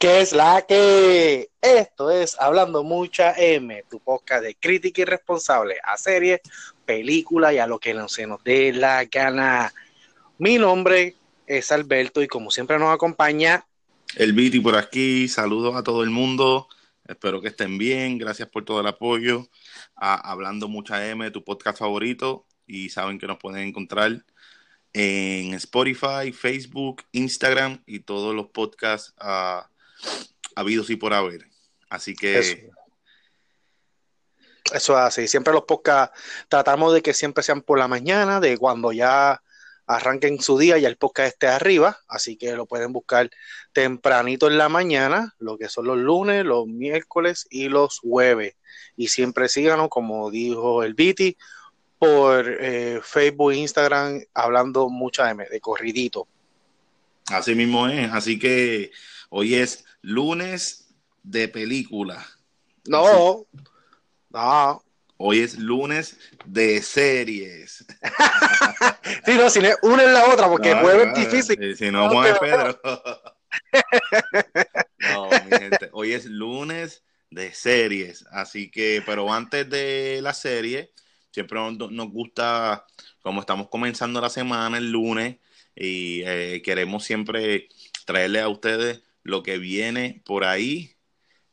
¿Qué 0.00 0.22
es 0.22 0.32
la 0.32 0.64
que? 0.66 1.50
Esto 1.60 2.10
es 2.10 2.34
Hablando 2.40 2.82
Mucha 2.82 3.34
M, 3.36 3.84
tu 3.90 4.00
podcast 4.00 4.42
de 4.42 4.54
crítica 4.54 5.02
irresponsable 5.02 5.76
a 5.84 5.98
series, 5.98 6.40
películas 6.86 7.52
y 7.52 7.58
a 7.58 7.66
lo 7.66 7.78
que 7.78 7.92
no 7.92 8.08
se 8.08 8.26
nos 8.26 8.42
dé 8.42 8.72
la 8.72 9.04
gana. 9.04 9.74
Mi 10.38 10.56
nombre 10.56 11.16
es 11.46 11.70
Alberto 11.70 12.22
y 12.22 12.28
como 12.28 12.50
siempre 12.50 12.78
nos 12.78 12.94
acompaña 12.94 13.66
el 14.16 14.32
Viti 14.32 14.58
por 14.58 14.74
aquí. 14.74 15.28
Saludos 15.28 15.76
a 15.76 15.82
todo 15.82 16.02
el 16.02 16.08
mundo. 16.08 16.66
Espero 17.06 17.42
que 17.42 17.48
estén 17.48 17.76
bien. 17.76 18.16
Gracias 18.16 18.48
por 18.48 18.64
todo 18.64 18.80
el 18.80 18.86
apoyo. 18.86 19.48
A 19.96 20.14
Hablando 20.30 20.66
Mucha 20.66 21.10
M, 21.10 21.30
tu 21.30 21.44
podcast 21.44 21.78
favorito. 21.78 22.46
Y 22.66 22.88
saben 22.88 23.18
que 23.18 23.26
nos 23.26 23.36
pueden 23.36 23.68
encontrar 23.68 24.24
en 24.94 25.52
Spotify, 25.52 26.32
Facebook, 26.32 27.02
Instagram 27.12 27.82
y 27.84 28.00
todos 28.00 28.34
los 28.34 28.46
podcasts 28.46 29.14
uh, 29.20 29.68
habidos 30.54 30.90
y 30.90 30.96
por 30.96 31.14
haber. 31.14 31.46
Así 31.88 32.14
que... 32.14 32.38
Eso. 32.38 32.56
Eso 34.72 34.92
es 34.92 34.98
así. 34.98 35.26
Siempre 35.26 35.52
los 35.52 35.64
podcasts 35.64 36.18
tratamos 36.48 36.94
de 36.94 37.02
que 37.02 37.12
siempre 37.12 37.42
sean 37.42 37.62
por 37.62 37.78
la 37.78 37.88
mañana, 37.88 38.38
de 38.38 38.56
cuando 38.56 38.92
ya 38.92 39.42
arranquen 39.86 40.40
su 40.40 40.56
día 40.56 40.78
y 40.78 40.84
el 40.84 40.96
podcast 40.96 41.32
esté 41.32 41.48
arriba, 41.48 41.98
así 42.06 42.36
que 42.36 42.52
lo 42.52 42.66
pueden 42.66 42.92
buscar 42.92 43.28
tempranito 43.72 44.46
en 44.46 44.56
la 44.56 44.68
mañana, 44.68 45.34
lo 45.40 45.58
que 45.58 45.68
son 45.68 45.86
los 45.86 45.98
lunes, 45.98 46.44
los 46.44 46.68
miércoles 46.68 47.48
y 47.50 47.68
los 47.68 47.98
jueves. 47.98 48.54
Y 48.96 49.08
siempre 49.08 49.48
síganos, 49.48 49.88
como 49.88 50.30
dijo 50.30 50.84
el 50.84 50.94
Viti, 50.94 51.36
por 51.98 52.46
eh, 52.60 53.00
Facebook, 53.02 53.52
Instagram, 53.52 54.22
hablando 54.32 54.88
mucha 54.88 55.28
M, 55.28 55.44
de 55.44 55.60
corridito. 55.60 56.28
Así 57.26 57.56
mismo 57.56 57.88
es, 57.88 58.12
así 58.12 58.38
que 58.38 58.92
hoy 59.30 59.54
es 59.54 59.84
lunes 60.02 60.88
de 61.22 61.48
película. 61.48 62.26
No, 62.86 63.46
no. 64.30 64.82
Hoy 65.16 65.40
es 65.40 65.58
lunes 65.58 66.18
de 66.46 66.80
series. 66.80 67.84
sí, 69.26 69.34
no, 69.34 69.50
si 69.50 69.60
no, 69.60 69.68
una 69.82 70.04
en 70.04 70.14
la 70.14 70.26
otra, 70.26 70.48
porque 70.48 70.74
no, 70.74 70.80
jueves 70.80 71.08
es 71.08 71.30
difícil. 71.30 71.76
Si 71.76 71.90
no, 71.90 72.08
Juan 72.08 72.36
Pedro. 72.40 72.80
no, 74.98 75.28
mi 75.28 75.58
gente, 75.58 75.90
hoy 75.92 76.12
es 76.12 76.24
lunes 76.24 77.04
de 77.30 77.52
series, 77.52 78.24
así 78.30 78.70
que, 78.70 79.02
pero 79.04 79.32
antes 79.32 79.68
de 79.68 80.20
la 80.22 80.32
serie, 80.32 80.92
siempre 81.30 81.58
nos, 81.58 81.92
nos 81.92 82.10
gusta, 82.10 82.86
como 83.20 83.40
estamos 83.40 83.68
comenzando 83.68 84.20
la 84.20 84.30
semana 84.30 84.78
el 84.78 84.90
lunes, 84.90 85.36
y 85.76 86.22
eh, 86.24 86.62
queremos 86.64 87.04
siempre 87.04 87.68
traerle 88.06 88.40
a 88.40 88.48
ustedes 88.48 89.02
lo 89.22 89.42
que 89.42 89.58
viene 89.58 90.22
por 90.24 90.44
ahí 90.44 90.96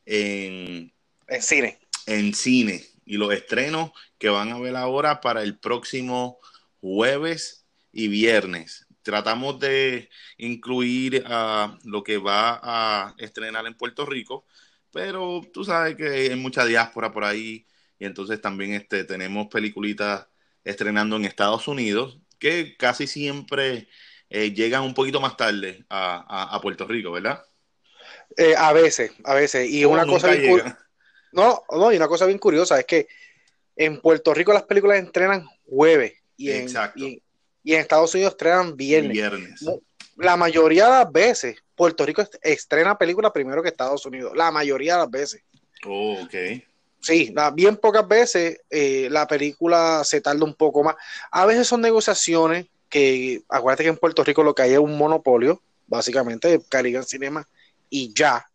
en, 0.05 0.93
en 1.27 1.41
cine. 1.41 1.79
En 2.05 2.33
cine 2.33 2.83
y 3.07 3.17
los 3.17 3.33
estrenos 3.33 3.91
que 4.19 4.29
van 4.29 4.51
a 4.51 4.59
ver 4.59 4.75
ahora 4.75 5.21
para 5.21 5.41
el 5.41 5.57
próximo 5.57 6.39
jueves 6.81 7.65
y 7.91 8.09
viernes. 8.09 8.85
Tratamos 9.01 9.59
de 9.59 10.09
incluir 10.37 11.23
uh, 11.25 11.77
lo 11.85 12.03
que 12.03 12.17
va 12.17 12.59
a 12.61 13.15
estrenar 13.17 13.65
en 13.65 13.75
Puerto 13.75 14.05
Rico, 14.05 14.45
pero 14.91 15.41
tú 15.53 15.63
sabes 15.63 15.95
que 15.95 16.09
hay 16.31 16.35
mucha 16.35 16.65
diáspora 16.65 17.11
por 17.13 17.23
ahí 17.23 17.65
y 17.97 18.05
entonces 18.05 18.41
también 18.41 18.73
este, 18.73 19.05
tenemos 19.05 19.47
peliculitas 19.47 20.27
estrenando 20.63 21.15
en 21.15 21.25
Estados 21.25 21.67
Unidos 21.67 22.19
que 22.39 22.75
casi 22.77 23.07
siempre 23.07 23.87
eh, 24.29 24.51
llegan 24.53 24.83
un 24.83 24.93
poquito 24.93 25.21
más 25.21 25.37
tarde 25.37 25.85
a, 25.89 26.25
a, 26.27 26.55
a 26.55 26.61
Puerto 26.61 26.85
Rico, 26.85 27.11
¿verdad? 27.11 27.41
Eh, 28.37 28.55
a 28.55 28.71
veces, 28.71 29.11
a 29.23 29.33
veces. 29.33 29.69
Y 29.69 29.83
una 29.83 30.05
cosa 30.05 30.31
bien 30.31 30.61
no, 31.31 31.63
no, 31.71 31.91
y 31.91 31.97
una 31.97 32.07
cosa 32.07 32.25
bien 32.25 32.39
curiosa 32.39 32.79
es 32.79 32.85
que 32.85 33.07
en 33.75 33.99
Puerto 33.99 34.33
Rico 34.33 34.53
las 34.53 34.63
películas 34.63 34.97
entrenan 34.97 35.45
jueves 35.69 36.13
y 36.35 36.51
en, 36.51 36.67
y, 36.95 37.21
y 37.63 37.73
en 37.73 37.81
Estados 37.81 38.13
Unidos 38.13 38.31
estrenan 38.31 38.75
viernes. 38.75 39.11
viernes. 39.11 39.65
La 40.15 40.35
mayoría 40.35 40.85
de 40.85 40.91
las 40.91 41.11
veces 41.11 41.57
Puerto 41.75 42.05
Rico 42.05 42.23
estrena 42.41 42.97
películas 42.97 43.31
primero 43.31 43.61
que 43.61 43.69
Estados 43.69 44.05
Unidos. 44.05 44.33
La 44.35 44.51
mayoría 44.51 44.93
de 44.93 44.99
las 45.01 45.11
veces. 45.11 45.43
Oh, 45.85 46.19
ok. 46.23 46.33
Sí, 46.99 47.33
bien 47.53 47.77
pocas 47.77 48.07
veces 48.07 48.61
eh, 48.69 49.07
la 49.11 49.27
película 49.27 50.01
se 50.03 50.21
tarda 50.21 50.43
un 50.43 50.55
poco 50.55 50.83
más. 50.83 50.95
A 51.31 51.45
veces 51.45 51.67
son 51.67 51.81
negociaciones 51.81 52.65
que, 52.89 53.43
acuérdate 53.47 53.83
que 53.83 53.89
en 53.89 53.97
Puerto 53.97 54.23
Rico 54.23 54.43
lo 54.43 54.55
que 54.55 54.63
hay 54.63 54.73
es 54.73 54.79
un 54.79 54.97
monopolio, 54.97 55.61
básicamente, 55.85 56.59
Caribbean 56.67 57.05
Cinema, 57.05 57.47
y 57.89 58.13
ya. 58.13 58.45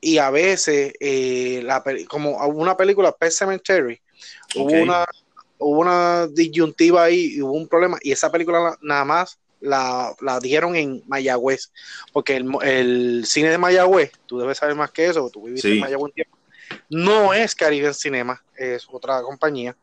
Y 0.00 0.18
a 0.18 0.30
veces, 0.30 0.92
eh, 1.00 1.62
la, 1.64 1.82
como 2.08 2.36
una 2.48 2.76
película, 2.76 3.12
Pet 3.12 3.32
Cemetery, 3.32 4.00
okay. 4.54 4.62
hubo, 4.62 4.82
una, 4.82 5.06
hubo 5.58 5.80
una 5.80 6.26
disyuntiva 6.28 7.04
ahí, 7.04 7.34
y 7.36 7.42
hubo 7.42 7.52
un 7.52 7.66
problema, 7.68 7.98
y 8.02 8.12
esa 8.12 8.30
película 8.30 8.76
nada 8.82 9.04
más 9.04 9.38
la, 9.60 10.14
la 10.20 10.38
dieron 10.38 10.76
en 10.76 11.02
Mayagüez, 11.06 11.72
porque 12.12 12.36
el, 12.36 12.46
el, 12.62 13.26
cine 13.26 13.50
de 13.50 13.58
Mayagüez, 13.58 14.12
tú 14.26 14.38
debes 14.38 14.58
saber 14.58 14.76
más 14.76 14.90
que 14.90 15.06
eso, 15.06 15.30
tú 15.30 15.44
viviste 15.44 15.68
sí. 15.68 15.74
en 15.74 15.80
Mayagüez 15.80 16.10
un 16.10 16.12
tiempo, 16.12 16.38
no 16.90 17.34
es 17.34 17.54
Caribbean 17.54 17.94
Cinema, 17.94 18.44
es 18.56 18.86
otra 18.90 19.22
compañía, 19.22 19.76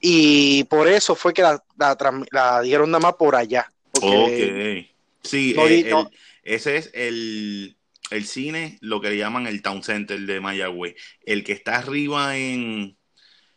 y 0.00 0.64
por 0.64 0.88
eso 0.88 1.14
fue 1.14 1.32
que 1.32 1.42
la, 1.42 1.62
la, 1.78 1.96
la 2.30 2.60
dieron 2.60 2.90
nada 2.90 3.00
más 3.00 3.14
por 3.14 3.34
allá. 3.34 3.72
Porque, 3.92 4.86
ok, 4.86 4.96
sí, 5.22 5.54
no, 5.56 5.66
eh, 5.66 5.86
no, 5.88 6.00
el, 6.00 6.08
ese 6.42 6.76
es 6.76 6.90
el, 6.92 7.75
el 8.10 8.24
cine, 8.24 8.78
lo 8.80 9.00
que 9.00 9.10
le 9.10 9.18
llaman 9.18 9.46
el 9.46 9.62
Town 9.62 9.82
Center 9.82 10.20
de 10.20 10.40
Mayagüez. 10.40 10.94
El 11.24 11.44
que 11.44 11.52
está 11.52 11.76
arriba 11.76 12.36
en, 12.36 12.96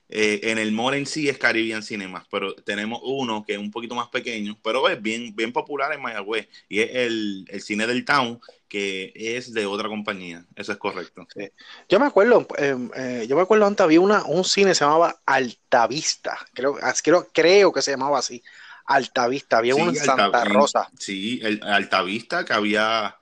eh, 0.09 0.39
en 0.43 0.57
el 0.57 0.71
mall 0.71 0.95
en 0.95 1.05
sí 1.05 1.29
es 1.29 1.37
Caribbean 1.37 1.83
Cinemas, 1.83 2.25
pero 2.31 2.55
tenemos 2.55 2.99
uno 3.03 3.43
que 3.45 3.53
es 3.53 3.59
un 3.59 3.69
poquito 3.69 3.93
más 3.93 4.09
pequeño, 4.09 4.57
pero 4.63 4.89
es 4.89 4.99
bien, 5.01 5.35
bien 5.35 5.53
popular 5.53 5.93
en 5.93 6.01
Mayagüez 6.01 6.47
y 6.67 6.79
es 6.79 6.89
el, 6.93 7.45
el 7.47 7.61
cine 7.61 7.85
del 7.85 8.05
Town, 8.05 8.39
que 8.67 9.11
es 9.15 9.53
de 9.53 9.67
otra 9.67 9.87
compañía. 9.87 10.43
Eso 10.55 10.71
es 10.71 10.79
correcto. 10.79 11.27
Sí. 11.35 11.49
Yo 11.87 11.99
me 11.99 12.07
acuerdo, 12.07 12.47
eh, 12.57 12.75
eh, 12.95 13.25
yo 13.29 13.35
me 13.35 13.43
acuerdo 13.43 13.67
antes 13.67 13.83
había 13.83 14.01
una, 14.01 14.23
un 14.23 14.43
cine 14.43 14.73
se 14.73 14.83
llamaba 14.83 15.21
Altavista, 15.25 16.39
creo, 16.53 16.77
creo, 17.03 17.27
creo 17.31 17.71
que 17.71 17.81
se 17.81 17.91
llamaba 17.91 18.17
así. 18.17 18.41
Altavista, 18.85 19.59
había 19.59 19.75
sí, 19.75 19.81
uno 19.81 19.91
en 19.91 19.97
Santa 19.97 20.25
Alta, 20.25 20.45
Rosa. 20.45 20.89
Sí, 20.97 21.39
el 21.43 21.61
Altavista 21.61 22.43
que 22.43 22.53
había. 22.53 23.15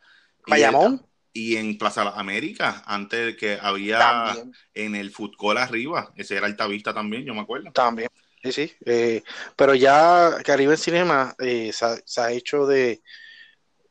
Bayamón 0.45 1.06
y 1.37 1.55
en 1.55 1.77
Plaza 1.77 2.01
América, 2.15 2.81
antes 2.87 3.37
que 3.37 3.59
había 3.61 3.99
también. 3.99 4.53
en 4.73 4.95
el 4.95 5.11
fútbol 5.11 5.59
arriba, 5.59 6.11
ese 6.15 6.35
era 6.35 6.47
Altavista 6.47 6.95
también, 6.95 7.25
yo 7.25 7.35
me 7.35 7.41
acuerdo. 7.41 7.71
También, 7.71 8.09
sí, 8.41 8.51
sí. 8.51 8.73
Eh, 8.83 9.21
pero 9.55 9.75
ya 9.75 10.37
Caribe 10.43 10.75
Cinema 10.77 11.35
eh, 11.37 11.71
se, 11.71 12.01
se, 12.05 12.21
ha 12.21 12.31
hecho 12.31 12.65
de, 12.65 13.01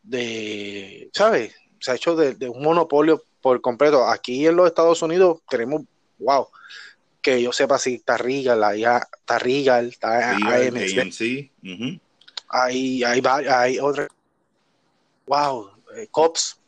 de 0.03 1.09
¿sabes? 1.13 1.55
Se 1.79 1.93
ha 1.93 1.95
hecho 1.95 2.17
de, 2.17 2.35
de, 2.35 2.49
un 2.49 2.63
monopolio 2.65 3.23
por 3.41 3.61
completo. 3.61 4.09
Aquí 4.09 4.45
en 4.45 4.57
los 4.57 4.67
Estados 4.67 5.01
Unidos 5.03 5.39
tenemos, 5.49 5.83
wow, 6.19 6.49
que 7.23 7.41
yo 7.41 7.53
sepa 7.53 7.79
si 7.79 7.95
está 7.95 8.17
Regal, 8.17 8.65
ahí 8.65 8.83
está 8.83 9.39
Regal, 9.39 9.87
está 9.87 10.33
AMC. 10.33 10.99
AMC. 10.99 11.51
Uh 11.63 11.69
-huh. 11.69 12.01
Hay, 12.49 13.05
hay, 13.05 13.23
hay 13.25 13.79
otra, 13.79 14.09
wow, 15.27 15.71
eh, 15.97 16.09
Cops 16.11 16.59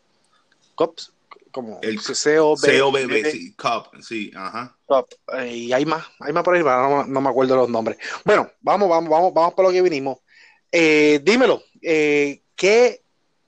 Cops, 0.78 1.12
como 1.50 1.80
el 1.82 2.00
COBB, 2.00 3.30
sí, 3.32 3.52
Cop, 3.56 3.92
sí, 4.00 4.30
ajá. 4.32 4.76
Cop, 4.86 5.12
eh, 5.36 5.56
y 5.56 5.72
hay 5.72 5.84
más, 5.84 6.06
hay 6.20 6.32
más 6.32 6.44
por 6.44 6.54
ahí, 6.54 6.62
no, 6.62 7.04
no, 7.04 7.20
me 7.20 7.28
acuerdo 7.28 7.56
los 7.56 7.68
nombres. 7.68 7.98
Bueno, 8.24 8.48
vamos, 8.60 8.88
vamos, 8.88 9.10
vamos, 9.10 9.34
vamos 9.34 9.54
por 9.54 9.64
lo 9.64 9.72
que 9.72 9.82
vinimos. 9.82 10.18
Eh, 10.70 11.20
dímelo, 11.24 11.64
eh, 11.82 12.42
¿qué 12.54 13.02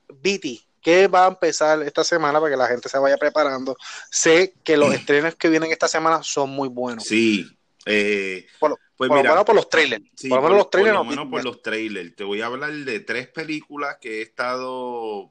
Viti, 0.08 0.60
qué 0.82 1.06
va 1.06 1.26
a 1.26 1.28
empezar 1.28 1.80
esta 1.84 2.02
semana 2.02 2.40
para 2.40 2.50
que 2.50 2.56
la 2.56 2.66
gente 2.66 2.88
se 2.88 2.98
vaya 2.98 3.16
preparando? 3.16 3.76
Sé 4.10 4.54
que 4.64 4.76
los 4.76 4.92
estrenos 4.94 5.36
que 5.36 5.48
vienen 5.48 5.70
esta 5.70 5.86
semana 5.86 6.24
son 6.24 6.50
muy 6.50 6.68
buenos. 6.68 7.04
Sí, 7.04 7.46
eh, 7.86 8.44
por, 8.58 8.76
pues 8.96 9.06
por 9.06 9.18
mira, 9.18 9.28
lo 9.28 9.34
menos 9.34 9.44
por 9.44 9.54
los 9.54 9.68
trailers. 9.68 10.04
Sí, 10.16 10.28
por 10.28 10.38
lo 10.38 10.42
menos 10.42 10.58
los 10.58 10.70
trailers. 10.70 10.96
Por 10.96 11.06
lo 11.06 11.10
menos 11.10 11.28
por 11.30 11.44
los 11.44 11.62
trailers. 11.62 12.16
Te 12.16 12.24
voy 12.24 12.40
a 12.40 12.46
hablar 12.46 12.72
de 12.72 12.98
tres 12.98 13.28
películas 13.28 13.98
que 14.00 14.18
he 14.18 14.22
estado 14.22 15.30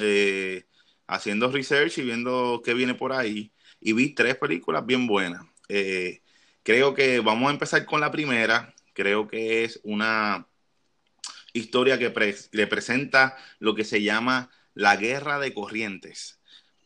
eh, 0.00 0.64
haciendo 1.06 1.50
research 1.50 1.98
y 1.98 2.02
viendo 2.02 2.62
qué 2.64 2.74
viene 2.74 2.94
por 2.94 3.12
ahí. 3.12 3.52
Y 3.80 3.92
vi 3.92 4.14
tres 4.14 4.36
películas 4.36 4.84
bien 4.86 5.06
buenas. 5.06 5.46
Eh, 5.68 6.22
creo 6.62 6.94
que 6.94 7.20
vamos 7.20 7.48
a 7.48 7.52
empezar 7.52 7.84
con 7.86 8.00
la 8.00 8.10
primera. 8.10 8.74
Creo 8.92 9.28
que 9.28 9.64
es 9.64 9.80
una 9.84 10.46
historia 11.52 11.98
que 11.98 12.12
le 12.52 12.66
presenta 12.66 13.36
lo 13.58 13.74
que 13.74 13.84
se 13.84 14.02
llama 14.02 14.50
la 14.74 14.96
guerra 14.96 15.38
de 15.38 15.54
corrientes. 15.54 16.40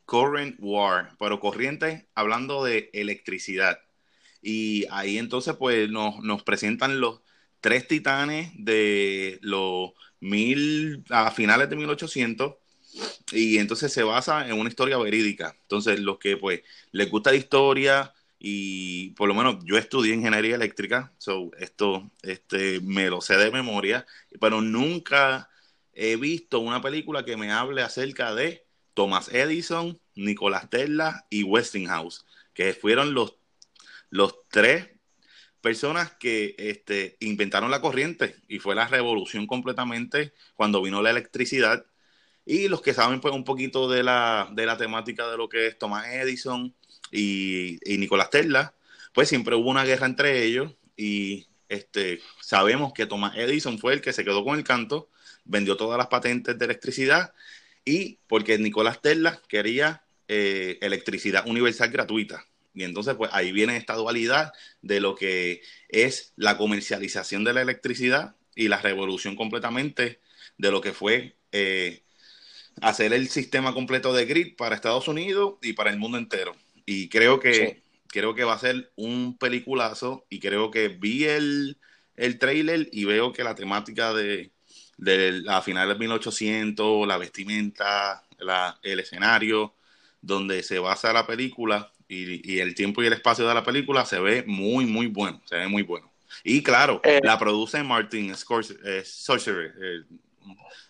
Current 0.05 0.57
War, 0.59 1.17
pero 1.19 1.41
corrientes 1.41 2.05
hablando 2.15 2.65
de 2.65 2.91
electricidad. 2.93 3.81
Y 4.43 4.87
ahí 4.91 5.19
entonces 5.19 5.55
pues 5.57 5.89
nos, 5.91 6.21
nos 6.21 6.43
presentan 6.43 7.01
los 7.01 7.21
tres 7.61 7.87
titanes 7.87 8.53
de 8.57 9.39
los 9.43 9.93
mil, 10.21 11.05
a 11.11 11.31
finales 11.31 11.71
de 11.71 11.77
1800 11.77 12.55
y 13.33 13.59
entonces 13.59 13.93
se 13.93 14.03
basa 14.03 14.49
en 14.49 14.59
una 14.59 14.69
historia 14.69 14.99
verídica. 14.99 15.57
Entonces, 15.63 16.01
los 16.01 16.19
que 16.19 16.37
pues 16.37 16.63
les 16.93 17.11
gusta 17.11 17.31
la 17.31 17.37
historia 17.37 18.15
y 18.39 19.11
por 19.11 19.29
lo 19.29 19.35
menos 19.35 19.57
yo 19.65 19.77
estudié 19.77 20.15
ingeniería 20.15 20.55
eléctrica, 20.57 21.13
so 21.19 21.51
esto 21.59 22.11
este, 22.23 22.81
me 22.81 23.09
lo 23.11 23.21
sé 23.21 23.37
de 23.37 23.51
memoria, 23.51 24.07
pero 24.41 24.63
nunca 24.63 25.51
he 25.93 26.17
visto 26.17 26.61
una 26.61 26.81
película 26.81 27.25
que 27.25 27.37
me 27.37 27.53
hable 27.53 27.83
acerca 27.83 28.35
de 28.35 28.67
Thomas 28.95 29.29
Edison, 29.33 30.01
Nikola 30.15 30.69
Tesla 30.71 31.27
y 31.31 31.43
Westinghouse, 31.43 32.25
que 32.55 32.73
fueron 32.75 33.15
los, 33.15 33.37
los 34.11 34.49
tres 34.49 34.89
personas 35.61 36.13
que 36.13 36.55
este, 36.59 37.17
inventaron 37.21 37.71
la 37.71 37.81
corriente 37.81 38.37
y 38.49 38.59
fue 38.59 38.75
la 38.75 38.89
revolución 38.89 39.47
completamente 39.47 40.33
cuando 40.55 40.83
vino 40.83 41.03
la 41.03 41.11
electricidad. 41.11 41.87
Y 42.51 42.67
los 42.67 42.83
que 42.83 42.95
saben 42.95 43.21
pues 43.21 43.33
un 43.33 43.45
poquito 43.45 43.89
de 43.89 44.03
la, 44.03 44.49
de 44.51 44.67
la 44.67 44.77
temática 44.77 45.31
de 45.31 45.37
lo 45.37 45.49
que 45.49 45.69
es 45.69 45.79
Thomas 45.79 46.09
Edison 46.09 46.75
y, 47.13 47.79
Nicolás 47.87 48.29
Tesla, 48.29 48.75
pues 49.13 49.29
siempre 49.29 49.55
hubo 49.55 49.71
una 49.71 49.85
guerra 49.85 50.07
entre 50.07 50.43
ellos 50.43 50.73
y 50.97 51.47
este, 51.69 52.21
sabemos 52.41 52.93
que 52.93 53.07
Thomas 53.07 53.37
Edison 53.37 53.79
fue 53.79 53.93
el 53.93 54.01
que 54.01 54.13
se 54.13 54.25
quedó 54.25 54.43
con 54.43 54.59
el 54.59 54.65
canto, 54.65 55.09
vendió 55.45 55.77
todas 55.77 55.97
las 55.97 56.09
patentes 56.09 56.59
de 56.59 56.65
electricidad 56.65 57.35
y 57.85 58.19
porque 58.27 58.59
Nicolás 58.59 59.01
Tesla 59.01 59.41
quería 59.47 60.03
eh, 60.27 60.77
electricidad 60.81 61.47
universal 61.47 61.91
gratuita. 61.91 62.49
Y 62.75 62.83
entonces, 62.83 63.15
pues 63.15 63.31
ahí 63.33 63.53
viene 63.53 63.77
esta 63.77 63.95
dualidad 63.95 64.53
de 64.83 64.99
lo 64.99 65.15
que 65.15 65.63
es 65.89 66.33
la 66.35 66.57
comercialización 66.57 67.45
de 67.45 67.53
la 67.53 67.63
electricidad 67.63 68.35
y 68.57 68.67
la 68.67 68.79
revolución 68.79 69.37
completamente 69.37 70.19
de 70.59 70.71
lo 70.73 70.81
que 70.81 70.93
fue 70.93 71.37
eh, 71.53 72.03
hacer 72.81 73.13
el 73.13 73.29
sistema 73.29 73.75
completo 73.75 74.13
de 74.13 74.27
grid 74.27 74.57
para 74.57 74.75
Estados 74.75 75.09
Unidos 75.09 75.55
y 75.63 75.73
para 75.73 75.91
el 75.91 75.99
mundo 75.99 76.19
entero. 76.19 76.55
Y 76.87 77.09
creo 77.09 77.41
que, 77.41 77.83
creo 78.09 78.35
que 78.35 78.45
va 78.45 78.55
a 78.55 78.59
ser 78.59 78.93
un 78.97 79.37
peliculazo 79.39 80.27
y 80.29 80.41
creo 80.41 80.71
que 80.71 80.89
vi 80.89 81.25
el, 81.25 81.79
el 82.17 82.39
trailer 82.39 82.89
y 82.93 83.05
veo 83.05 83.33
que 83.33 83.45
la 83.45 83.55
temática 83.55 84.13
de, 84.13 84.53
de 84.97 85.33
la 85.43 85.63
final 85.63 85.89
del 85.89 85.99
1800, 85.99 87.07
la 87.07 87.19
vestimenta, 87.19 88.25
la, 88.39 88.79
el 88.83 89.01
escenario 89.01 89.75
donde 90.21 90.63
se 90.63 90.79
basa 90.79 91.13
la 91.13 91.27
película 91.27 91.91
y, 92.09 92.59
el 92.59 92.75
tiempo 92.75 93.03
y 93.03 93.07
el 93.07 93.13
espacio 93.13 93.47
de 93.47 93.55
la 93.55 93.65
película 93.65 94.05
se 94.05 94.19
ve 94.19 94.45
muy, 94.47 94.85
muy 94.85 95.07
bueno, 95.07 95.41
se 95.45 95.57
ve 95.57 95.69
muy 95.69 95.83
bueno. 95.83 96.11
Y 96.43 96.63
claro, 96.63 97.01
eh, 97.05 97.21
la 97.23 97.39
produce 97.39 97.83
Martin 97.83 98.35
Scorsese, 98.35 98.79
eh, 98.85 100.03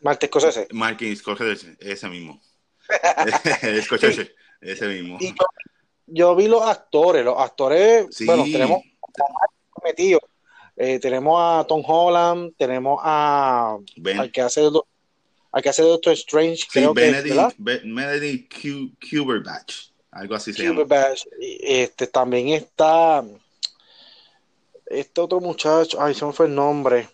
Martin 0.01 0.29
Scorsese. 0.29 0.69
Martin 0.73 1.17
Scorsese, 1.17 1.77
ese 1.81 2.09
mismo. 2.09 2.41
Scorsese, 3.83 4.35
ese 4.61 4.89
mismo. 4.89 5.19
yo, 6.07 6.35
vi 6.35 6.49
los 6.49 6.63
actores, 6.63 7.25
los 7.25 7.39
actores, 7.39 8.09
bueno, 8.27 8.45
tenemos 8.45 8.83
metidos. 9.85 10.23
Eh, 10.77 10.99
tenemos 10.99 11.39
a 11.39 11.67
Tom 11.67 11.83
Holland, 11.87 12.55
tenemos 12.57 13.01
a 13.03 13.77
al 14.19 14.33
que 14.33 14.41
hace 14.41 14.63
al 15.53 15.63
que 15.63 15.69
hace 15.69 15.83
Doctor 15.83 16.15
Strange, 16.15 16.57
sí, 16.57 16.69
creo 16.71 16.95
Benedict, 16.95 17.57
que, 17.57 17.81
Benedict 17.85 18.55
Cumberbatch. 19.11 19.91
Algo 20.11 20.35
así 20.35 20.53
se 20.53 20.65
llama. 20.65 20.85
Este, 21.39 22.07
también 22.07 22.49
está 22.49 23.25
este 24.87 25.21
otro 25.21 25.41
muchacho, 25.41 26.01
ay, 26.01 26.15
se 26.15 26.25
me 26.25 26.33
fue 26.33 26.47
el 26.47 26.55
nombre. 26.55 27.09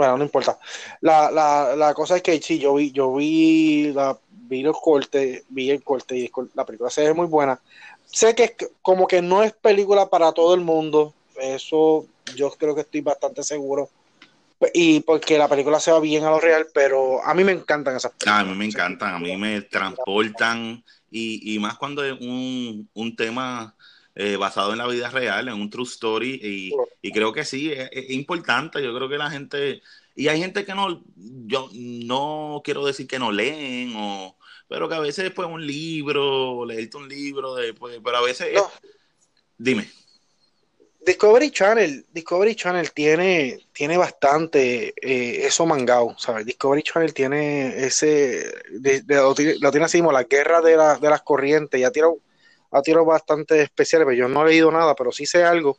Bueno, 0.00 0.16
no 0.16 0.24
importa. 0.24 0.58
La, 1.02 1.30
la, 1.30 1.76
la 1.76 1.92
cosa 1.92 2.16
es 2.16 2.22
que 2.22 2.40
sí, 2.40 2.58
yo 2.58 2.72
vi, 2.72 2.90
yo 2.90 3.14
vi, 3.14 3.92
la, 3.92 4.18
vi 4.30 4.62
los 4.62 4.80
cortes, 4.80 5.44
vi 5.50 5.70
el 5.70 5.84
corte 5.84 6.16
y 6.16 6.30
la 6.54 6.64
película 6.64 6.88
se 6.88 7.02
ve 7.02 7.12
muy 7.12 7.26
buena. 7.26 7.60
Sé 8.06 8.34
que 8.34 8.56
como 8.80 9.06
que 9.06 9.20
no 9.20 9.42
es 9.42 9.52
película 9.52 10.08
para 10.08 10.32
todo 10.32 10.54
el 10.54 10.62
mundo. 10.62 11.12
Eso 11.38 12.06
yo 12.34 12.50
creo 12.52 12.74
que 12.74 12.80
estoy 12.80 13.02
bastante 13.02 13.42
seguro. 13.42 13.90
Y 14.72 15.00
porque 15.00 15.36
la 15.36 15.48
película 15.48 15.78
se 15.78 15.92
va 15.92 16.00
bien 16.00 16.24
a 16.24 16.30
lo 16.30 16.40
real, 16.40 16.68
pero 16.72 17.22
a 17.22 17.34
mí 17.34 17.44
me 17.44 17.52
encantan 17.52 17.96
esas 17.96 18.12
películas. 18.12 18.40
a 18.40 18.44
mí 18.44 18.54
me 18.54 18.64
encantan, 18.64 19.14
a 19.16 19.18
mí 19.18 19.36
me 19.36 19.60
transportan 19.60 20.82
y, 21.10 21.54
y 21.54 21.58
más 21.58 21.76
cuando 21.76 22.02
es 22.02 22.18
un, 22.18 22.88
un 22.94 23.16
tema 23.16 23.74
eh, 24.22 24.36
basado 24.36 24.72
en 24.72 24.78
la 24.78 24.86
vida 24.86 25.08
real, 25.08 25.48
en 25.48 25.54
un 25.54 25.70
true 25.70 25.84
story, 25.84 26.38
y, 26.42 26.72
y 27.00 27.10
creo 27.10 27.32
que 27.32 27.42
sí, 27.42 27.72
es, 27.72 28.10
importante, 28.10 28.82
yo 28.82 28.94
creo 28.94 29.08
que 29.08 29.16
la 29.16 29.30
gente, 29.30 29.80
y 30.14 30.28
hay 30.28 30.38
gente 30.40 30.66
que 30.66 30.74
no, 30.74 31.02
yo 31.16 31.70
no 31.72 32.60
quiero 32.62 32.84
decir 32.84 33.06
que 33.06 33.18
no 33.18 33.32
leen, 33.32 33.94
o, 33.96 34.36
pero 34.68 34.90
que 34.90 34.94
a 34.94 35.00
veces 35.00 35.24
después 35.24 35.48
un 35.48 35.66
libro, 35.66 36.66
leerte 36.66 36.98
un 36.98 37.08
libro, 37.08 37.54
después, 37.54 37.98
pero 38.04 38.18
a 38.18 38.22
veces, 38.22 38.60
dime. 39.56 39.88
Discovery 41.00 41.50
Channel, 41.50 42.04
Discovery 42.12 42.54
Channel 42.54 42.92
tiene, 42.92 43.58
tiene 43.72 43.96
bastante 43.96 44.92
eh, 45.00 45.46
eso 45.46 45.64
mangado, 45.64 46.14
¿sabes? 46.18 46.44
Discovery 46.44 46.82
Channel 46.82 47.14
tiene 47.14 47.86
ese, 47.86 48.52
de, 48.70 49.02
lo, 49.06 49.34
tiene 49.34 49.86
así 49.86 50.00
como 50.00 50.12
la 50.12 50.24
guerra 50.24 50.60
de, 50.60 50.76
la, 50.76 50.98
de 50.98 51.08
las 51.08 51.22
corrientes, 51.22 51.80
ya 51.80 51.90
tirado, 51.90 52.18
ha 52.70 52.82
tirado 52.82 53.04
bastante 53.04 53.62
especiales, 53.62 54.06
pero 54.06 54.16
yo 54.16 54.28
no 54.28 54.46
he 54.46 54.50
leído 54.50 54.70
nada, 54.70 54.94
pero 54.94 55.12
sí 55.12 55.26
sé 55.26 55.44
algo, 55.44 55.78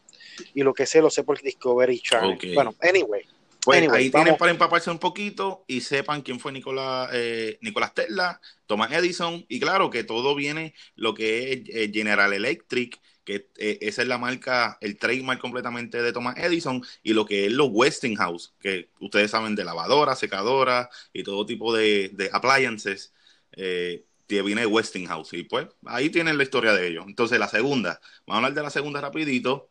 y 0.54 0.64
lo 0.64 0.74
que 0.74 0.86
sé 0.86 1.02
lo 1.02 1.10
sé 1.10 1.24
por 1.24 1.42
Discovery 1.42 2.00
Channel. 2.00 2.38
Bueno, 2.54 2.76
anyway. 2.82 3.26
Pues 3.64 3.88
ahí 3.92 4.10
tienen 4.10 4.38
para 4.38 4.50
empaparse 4.50 4.90
un 4.90 4.98
poquito 4.98 5.64
y 5.68 5.82
sepan 5.82 6.24
quién 6.24 6.40
fue 6.40 6.52
Nicolás, 6.52 7.12
eh, 7.14 7.60
Nicolás 7.62 7.94
Tesla, 7.94 8.42
Thomas 8.66 8.92
Edison, 8.92 9.46
y 9.48 9.60
claro 9.60 9.92
que 9.92 10.04
todo 10.04 10.34
viene 10.34 10.74
lo 10.96 11.14
que 11.14 11.54
es 11.54 11.62
eh, 11.68 11.92
General 11.94 12.34
Electric, 12.34 13.00
que 13.24 13.50
eh, 13.60 13.78
esa 13.82 14.02
es 14.02 14.08
la 14.08 14.18
marca, 14.18 14.80
el 14.82 14.98
trademark 14.98 15.40
completamente 15.40 16.02
de 16.02 16.12
Thomas 16.12 16.38
Edison, 16.40 16.84
y 17.04 17.14
lo 17.14 17.24
que 17.26 17.46
es 17.46 17.52
los 17.52 17.70
Westinghouse, 17.72 18.56
que 18.60 18.90
ustedes 19.00 19.30
saben 19.30 19.54
de 19.54 19.64
lavadora, 19.64 20.16
secadora 20.16 20.90
y 21.14 21.22
todo 21.22 21.46
tipo 21.46 21.72
de, 21.72 22.10
de 22.14 22.32
appliances, 22.34 23.14
eh, 23.52 24.06
viene 24.42 24.66
Westinghouse. 24.66 25.33
Y 25.33 25.44
pues 25.44 25.68
ahí 25.86 26.10
tienen 26.10 26.38
la 26.38 26.44
historia 26.44 26.74
de 26.74 26.88
ellos. 26.88 27.06
Entonces, 27.07 27.39
la 27.39 27.48
segunda, 27.48 28.00
vamos 28.25 28.36
a 28.36 28.38
hablar 28.38 28.54
de 28.54 28.63
la 28.63 28.69
segunda 28.69 29.01
rapidito, 29.01 29.69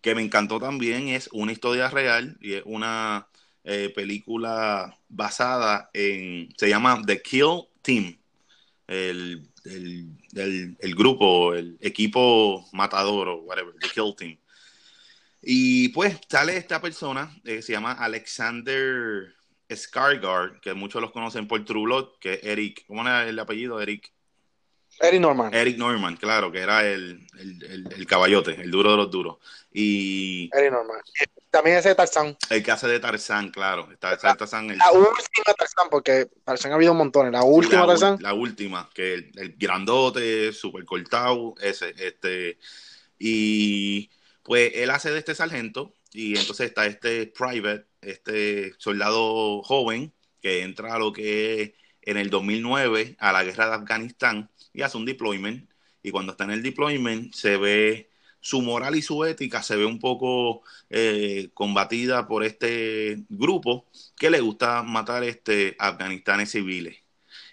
que 0.00 0.14
me 0.14 0.22
encantó 0.22 0.58
también, 0.58 1.08
es 1.08 1.28
una 1.32 1.52
historia 1.52 1.88
real 1.90 2.38
y 2.40 2.54
es 2.54 2.62
una 2.64 3.28
eh, 3.64 3.92
película 3.94 4.98
basada 5.08 5.90
en, 5.92 6.48
se 6.56 6.68
llama 6.68 7.02
The 7.06 7.22
Kill 7.22 7.68
Team. 7.82 8.18
El 8.88 9.50
el, 9.64 10.76
el, 10.80 10.94
grupo, 10.94 11.54
el 11.54 11.76
equipo 11.80 12.68
matador 12.72 13.28
o 13.28 13.36
whatever, 13.42 13.74
the 13.80 13.88
kill 13.88 14.14
team. 14.16 14.38
Y 15.42 15.88
pues 15.90 16.18
sale 16.28 16.56
esta 16.56 16.80
persona, 16.80 17.34
eh, 17.44 17.62
se 17.62 17.72
llama 17.72 17.92
Alexander 17.92 19.34
Skargard, 19.74 20.60
que 20.60 20.74
muchos 20.74 21.00
los 21.00 21.10
conocen 21.10 21.48
por 21.48 21.64
True 21.64 22.08
que 22.20 22.34
es 22.34 22.44
Eric, 22.44 22.84
¿cómo 22.86 23.02
era 23.02 23.26
el 23.28 23.38
apellido? 23.38 23.80
Eric. 23.80 24.12
Eric 24.98 25.20
Norman. 25.20 25.54
Eric 25.54 25.78
Norman, 25.78 26.16
claro, 26.16 26.52
que 26.52 26.58
era 26.58 26.86
el, 26.86 27.26
el, 27.38 28.06
caballote, 28.06 28.60
el 28.60 28.70
duro 28.70 28.90
de 28.90 28.96
los 28.98 29.10
duros. 29.10 29.38
Y... 29.72 30.50
Eric 30.52 30.72
Norman. 30.72 31.00
También 31.50 31.78
ese 31.78 31.90
de 31.90 31.94
Tarzán. 31.94 32.36
El 32.50 32.62
que 32.62 32.70
hace 32.70 32.86
de 32.86 33.00
Tarzán, 33.00 33.50
claro. 33.50 33.88
Está, 33.90 34.10
la, 34.22 34.34
Tarzán, 34.34 34.68
la 34.68 34.92
última 34.92 35.54
Tarzán, 35.56 35.88
porque 35.90 36.28
Tarzán 36.44 36.72
ha 36.72 36.74
habido 36.74 36.92
un 36.92 36.98
montón. 36.98 37.32
La 37.32 37.42
última 37.42 37.82
la, 37.82 37.86
Tarzán. 37.86 38.18
La 38.20 38.34
última, 38.34 38.90
que 38.92 39.14
el, 39.14 39.32
el 39.36 39.56
grandote, 39.56 40.52
super 40.52 40.84
cortado, 40.84 41.54
ese. 41.60 41.94
este 41.98 42.58
Y 43.18 44.10
pues 44.42 44.72
él 44.74 44.90
hace 44.90 45.10
de 45.10 45.18
este 45.18 45.34
sargento 45.34 45.94
y 46.12 46.36
entonces 46.36 46.68
está 46.68 46.86
este 46.86 47.26
private, 47.26 47.86
este 48.00 48.74
soldado 48.78 49.62
joven 49.62 50.12
que 50.42 50.62
entra 50.62 50.94
a 50.94 50.98
lo 50.98 51.12
que 51.12 51.62
es 51.62 51.72
en 52.02 52.16
el 52.16 52.30
2009 52.30 53.16
a 53.18 53.32
la 53.32 53.44
guerra 53.44 53.68
de 53.68 53.74
Afganistán 53.74 54.50
y 54.72 54.82
hace 54.82 54.96
un 54.96 55.04
deployment. 55.04 55.70
Y 56.02 56.10
cuando 56.10 56.32
está 56.32 56.44
en 56.44 56.52
el 56.52 56.62
deployment 56.62 57.34
se 57.34 57.56
ve 57.58 58.10
su 58.40 58.62
moral 58.62 58.96
y 58.96 59.02
su 59.02 59.24
ética 59.24 59.62
se 59.62 59.76
ve 59.76 59.84
un 59.84 59.98
poco 59.98 60.62
eh, 60.88 61.50
combatida 61.54 62.26
por 62.26 62.44
este 62.44 63.24
grupo 63.28 63.86
que 64.16 64.30
le 64.30 64.40
gusta 64.40 64.82
matar 64.82 65.24
este 65.24 65.76
afganistanes 65.78 66.50
civiles. 66.52 66.98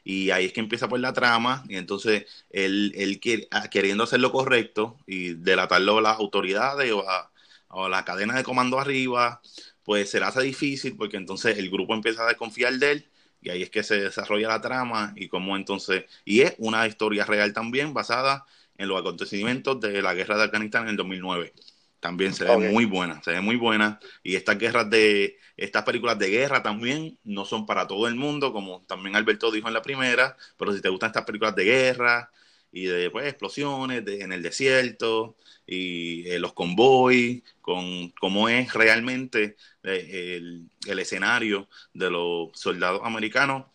Y 0.03 0.31
ahí 0.31 0.45
es 0.45 0.53
que 0.53 0.61
empieza 0.61 0.87
por 0.87 0.99
la 0.99 1.13
trama, 1.13 1.65
y 1.67 1.75
entonces 1.75 2.25
él, 2.49 2.93
él 2.95 3.19
ah, 3.51 3.69
queriendo 3.69 4.05
hacer 4.05 4.21
lo 4.21 4.31
correcto 4.31 4.97
y 5.05 5.33
delatarlo 5.33 5.97
a 5.97 6.01
las 6.01 6.17
autoridades 6.19 6.91
o 6.93 7.07
a, 7.09 7.31
a 7.69 7.89
la 7.89 8.05
cadena 8.05 8.35
de 8.35 8.43
comando 8.43 8.79
arriba, 8.79 9.41
pues 9.83 10.09
se 10.09 10.19
le 10.19 10.25
hace 10.25 10.41
difícil 10.41 10.95
porque 10.97 11.17
entonces 11.17 11.57
el 11.57 11.69
grupo 11.69 11.93
empieza 11.93 12.23
a 12.23 12.27
desconfiar 12.27 12.73
de 12.73 12.91
él 12.91 13.09
y 13.41 13.49
ahí 13.49 13.63
es 13.63 13.69
que 13.69 13.83
se 13.83 13.99
desarrolla 13.99 14.47
la 14.47 14.61
trama 14.61 15.13
y 15.15 15.27
cómo 15.27 15.55
entonces, 15.55 16.05
y 16.25 16.41
es 16.41 16.55
una 16.57 16.87
historia 16.87 17.25
real 17.25 17.53
también 17.53 17.93
basada 17.93 18.45
en 18.77 18.87
los 18.87 18.99
acontecimientos 18.99 19.79
de 19.79 20.01
la 20.01 20.13
guerra 20.13 20.37
de 20.37 20.43
Afganistán 20.43 20.83
en 20.83 20.89
el 20.89 20.97
2009. 20.97 21.53
También 21.99 22.33
se 22.33 22.45
ve 22.45 22.69
muy 22.71 22.85
buena, 22.85 23.21
se 23.23 23.31
ve 23.31 23.41
muy 23.41 23.55
buena. 23.55 23.99
Y 24.21 24.35
estas 24.35 24.57
guerras 24.57 24.89
de, 24.89 25.37
estas 25.55 25.83
películas 25.83 26.19
de 26.19 26.29
guerra 26.29 26.61
también 26.61 27.17
no 27.23 27.43
son 27.43 27.65
para 27.65 27.87
todo 27.87 28.07
el 28.07 28.15
mundo, 28.15 28.53
como 28.53 28.83
también 28.83 29.15
Alberto 29.15 29.51
dijo 29.51 29.67
en 29.67 29.73
la 29.73 29.81
primera, 29.81 30.37
pero 30.57 30.73
si 30.73 30.81
te 30.81 30.89
gustan 30.89 31.07
estas 31.07 31.25
películas 31.25 31.55
de 31.55 31.63
guerra 31.63 32.31
y 32.77 32.85
de 32.85 33.09
pues, 33.09 33.25
explosiones 33.25 34.03
en 34.05 34.31
el 34.31 34.43
desierto 34.43 35.35
y 35.65 36.29
eh, 36.29 36.37
los 36.37 36.53
convoys, 36.53 37.41
con 37.59 38.09
cómo 38.19 38.49
es 38.49 38.71
realmente 38.73 39.57
eh, 39.83 40.37
el, 40.37 40.99
escenario 40.99 41.67
de 41.93 42.11
los 42.11 42.49
soldados 42.53 43.01
americanos 43.03 43.65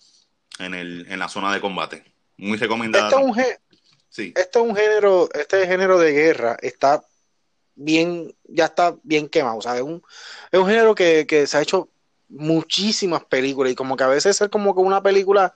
en, 0.61 0.75
el, 0.75 1.07
en 1.09 1.19
la 1.19 1.29
zona 1.29 1.53
de 1.53 1.61
combate. 1.61 2.05
Muy 2.37 2.59
recomendado. 2.59 3.09
Este 3.09 3.21
es 3.21 3.27
un, 3.27 3.45
sí. 4.09 4.33
este 4.37 4.59
es 4.59 4.65
un 4.65 4.77
género, 4.77 5.29
este 5.35 5.67
género 5.67 5.99
de 5.99 6.13
guerra 6.13 6.57
está 6.63 7.05
bien, 7.75 8.33
ya 8.45 8.67
está 8.67 8.95
bien 9.03 9.29
quemado. 9.29 9.57
O 9.59 9.63
sea, 9.63 9.75
es 9.75 9.83
un, 9.83 10.01
es 10.53 10.61
un 10.61 10.67
género 10.69 10.95
que, 10.95 11.45
se 11.49 11.57
ha 11.57 11.63
hecho 11.63 11.89
muchísimas 12.29 13.25
películas 13.25 13.73
y 13.73 13.75
como 13.75 13.97
que 13.97 14.05
a 14.05 14.09
veces 14.09 14.41
es 14.41 14.49
como 14.49 14.77
que 14.77 14.81
una 14.81 15.03
película 15.03 15.55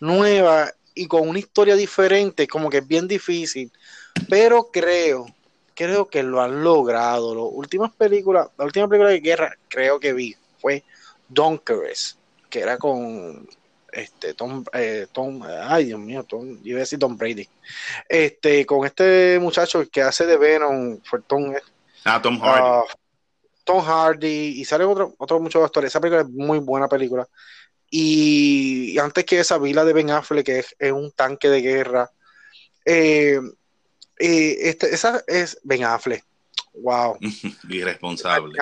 nueva 0.00 0.72
y 0.98 1.06
con 1.06 1.28
una 1.28 1.38
historia 1.38 1.76
diferente, 1.76 2.46
como 2.48 2.68
que 2.68 2.78
es 2.78 2.86
bien 2.86 3.06
difícil. 3.06 3.70
Pero 4.28 4.70
creo, 4.72 5.26
creo 5.74 6.08
que 6.08 6.22
lo 6.22 6.42
han 6.42 6.62
logrado. 6.64 7.34
Las 7.34 7.54
últimas 7.54 7.92
películas, 7.92 8.48
la 8.58 8.64
última 8.64 8.88
película 8.88 9.10
de 9.10 9.20
guerra 9.20 9.56
creo 9.68 10.00
que 10.00 10.12
vi 10.12 10.34
fue 10.60 10.82
Dunkers, 11.28 12.18
que 12.50 12.60
era 12.60 12.78
con 12.78 13.48
este 13.92 14.34
Tom, 14.34 14.64
eh, 14.72 15.06
Tom, 15.12 15.42
ay 15.44 15.86
Dios 15.86 16.00
mío, 16.00 16.24
Tom, 16.24 16.58
iba 16.64 16.78
a 16.78 16.80
decir 16.80 16.98
Tom 16.98 17.16
Brady, 17.16 17.48
este, 18.08 18.66
con 18.66 18.84
este 18.84 19.38
muchacho 19.40 19.88
que 19.90 20.02
hace 20.02 20.26
de 20.26 20.36
Venom, 20.36 20.98
fue 21.04 21.20
Tom, 21.22 21.54
ah, 22.04 22.20
Tom 22.20 22.38
Hardy. 22.40 22.60
Ah, 22.62 22.82
Tom 23.64 23.84
Hardy, 23.84 24.60
y 24.60 24.64
sale 24.64 24.84
otro, 24.84 25.14
otro 25.18 25.38
muchos 25.40 25.62
actores. 25.62 25.90
Esa 25.90 26.00
película 26.00 26.22
es 26.22 26.28
muy 26.30 26.58
buena 26.58 26.88
película. 26.88 27.28
Y, 27.90 28.98
antes 28.98 29.24
que 29.24 29.40
esa, 29.40 29.58
vi 29.58 29.72
la 29.72 29.84
de 29.84 29.92
Ben 29.92 30.10
Affleck, 30.10 30.46
que 30.46 30.58
es, 30.58 30.92
un 30.92 31.10
tanque 31.12 31.48
de 31.48 31.62
guerra. 31.62 32.10
Eh, 32.84 33.40
eh, 34.18 34.56
este, 34.60 34.94
esa 34.94 35.22
es 35.26 35.58
Ben 35.62 35.84
Affleck. 35.84 36.24
Wow. 36.74 37.18
irresponsable. 37.68 38.58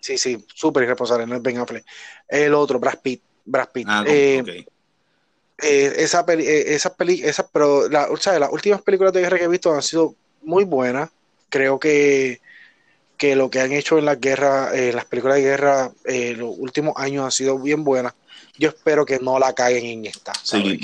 Sí, 0.00 0.18
sí, 0.18 0.44
súper 0.54 0.84
irresponsable, 0.84 1.26
no 1.26 1.36
es 1.36 1.42
Ben 1.42 1.58
Affleck. 1.58 1.84
El 2.28 2.54
otro, 2.54 2.78
Brad 2.78 2.98
Pitt. 3.00 3.22
Brad 3.44 3.70
Pitt. 3.72 3.86
Ah, 3.88 4.04
eh, 4.06 4.64
eh, 5.60 5.94
esa 5.96 6.24
peli, 6.24 6.46
eh, 6.46 6.74
esas 6.74 6.92
peli, 6.92 7.22
esas, 7.24 7.46
pero 7.52 7.88
la, 7.88 8.10
o 8.10 8.16
sea, 8.16 8.38
las 8.38 8.52
últimas 8.52 8.80
películas 8.82 9.12
de 9.12 9.22
guerra 9.22 9.38
que 9.38 9.44
he 9.44 9.48
visto 9.48 9.74
han 9.74 9.82
sido 9.82 10.14
muy 10.42 10.64
buenas. 10.64 11.10
Creo 11.48 11.80
que, 11.80 12.40
que 13.18 13.36
lo 13.36 13.50
que 13.50 13.60
han 13.60 13.72
hecho 13.72 13.98
en 13.98 14.04
las 14.04 14.20
guerras, 14.20 14.72
las 14.94 15.04
películas 15.04 15.36
de 15.36 15.42
guerra, 15.42 15.92
los 16.36 16.54
últimos 16.56 16.94
años 16.96 17.24
han 17.24 17.32
sido 17.32 17.58
bien 17.58 17.84
buenas. 17.84 18.14
Yo 18.56 18.68
espero 18.68 19.04
que 19.04 19.18
no 19.18 19.38
la 19.38 19.52
caigan 19.52 19.84
en 19.84 20.06
esta. 20.06 20.32
Sí, 20.42 20.78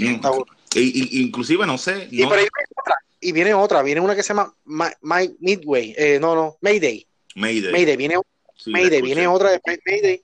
inclusive 1.13 1.67
no 1.67 1.79
sé. 1.79 2.09
Y, 2.11 3.33
viene 3.33 3.55
otra, 3.55 3.83
viene 3.83 4.01
una 4.01 4.15
que 4.15 4.23
se 4.23 4.35
llama 4.35 4.53
My, 4.65 5.35
Midway, 5.39 5.95
no, 6.21 6.35
no, 6.35 6.57
Mayday. 6.61 7.07
Mayday. 7.37 7.73
Mayday, 7.73 7.97
viene, 7.97 8.19
Mayday, 8.67 9.01
viene 9.01 9.27
otra 9.27 9.51
de 9.51 9.61
Mayday 9.65 10.23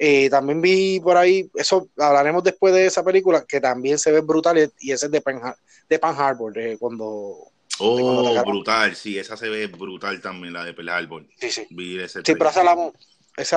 eh, 0.00 0.30
también 0.30 0.60
vi 0.60 1.00
por 1.00 1.16
ahí, 1.16 1.50
eso 1.54 1.88
hablaremos 1.98 2.44
después 2.44 2.72
de 2.72 2.86
esa 2.86 3.04
película, 3.04 3.44
que 3.46 3.60
también 3.60 3.98
se 3.98 4.12
ve 4.12 4.20
brutal 4.20 4.70
y 4.78 4.92
ese 4.92 5.06
es 5.06 5.12
de 5.12 5.20
Pan, 5.20 5.40
de 5.88 5.98
Pan 5.98 6.14
Harbor, 6.16 6.52
de 6.52 6.78
cuando... 6.78 7.50
Oh, 7.78 8.44
brutal, 8.44 8.94
sí, 8.96 9.18
esa 9.18 9.36
se 9.36 9.48
ve 9.48 9.66
brutal 9.66 10.20
también, 10.20 10.52
la 10.52 10.64
de 10.64 10.74
Pearl 10.74 10.88
Harbor. 10.88 11.26
Sí, 11.40 11.50
sí. 11.50 11.66
sí, 11.68 12.34
pero 12.34 12.50
esa 12.50 12.64
la, 12.64 12.72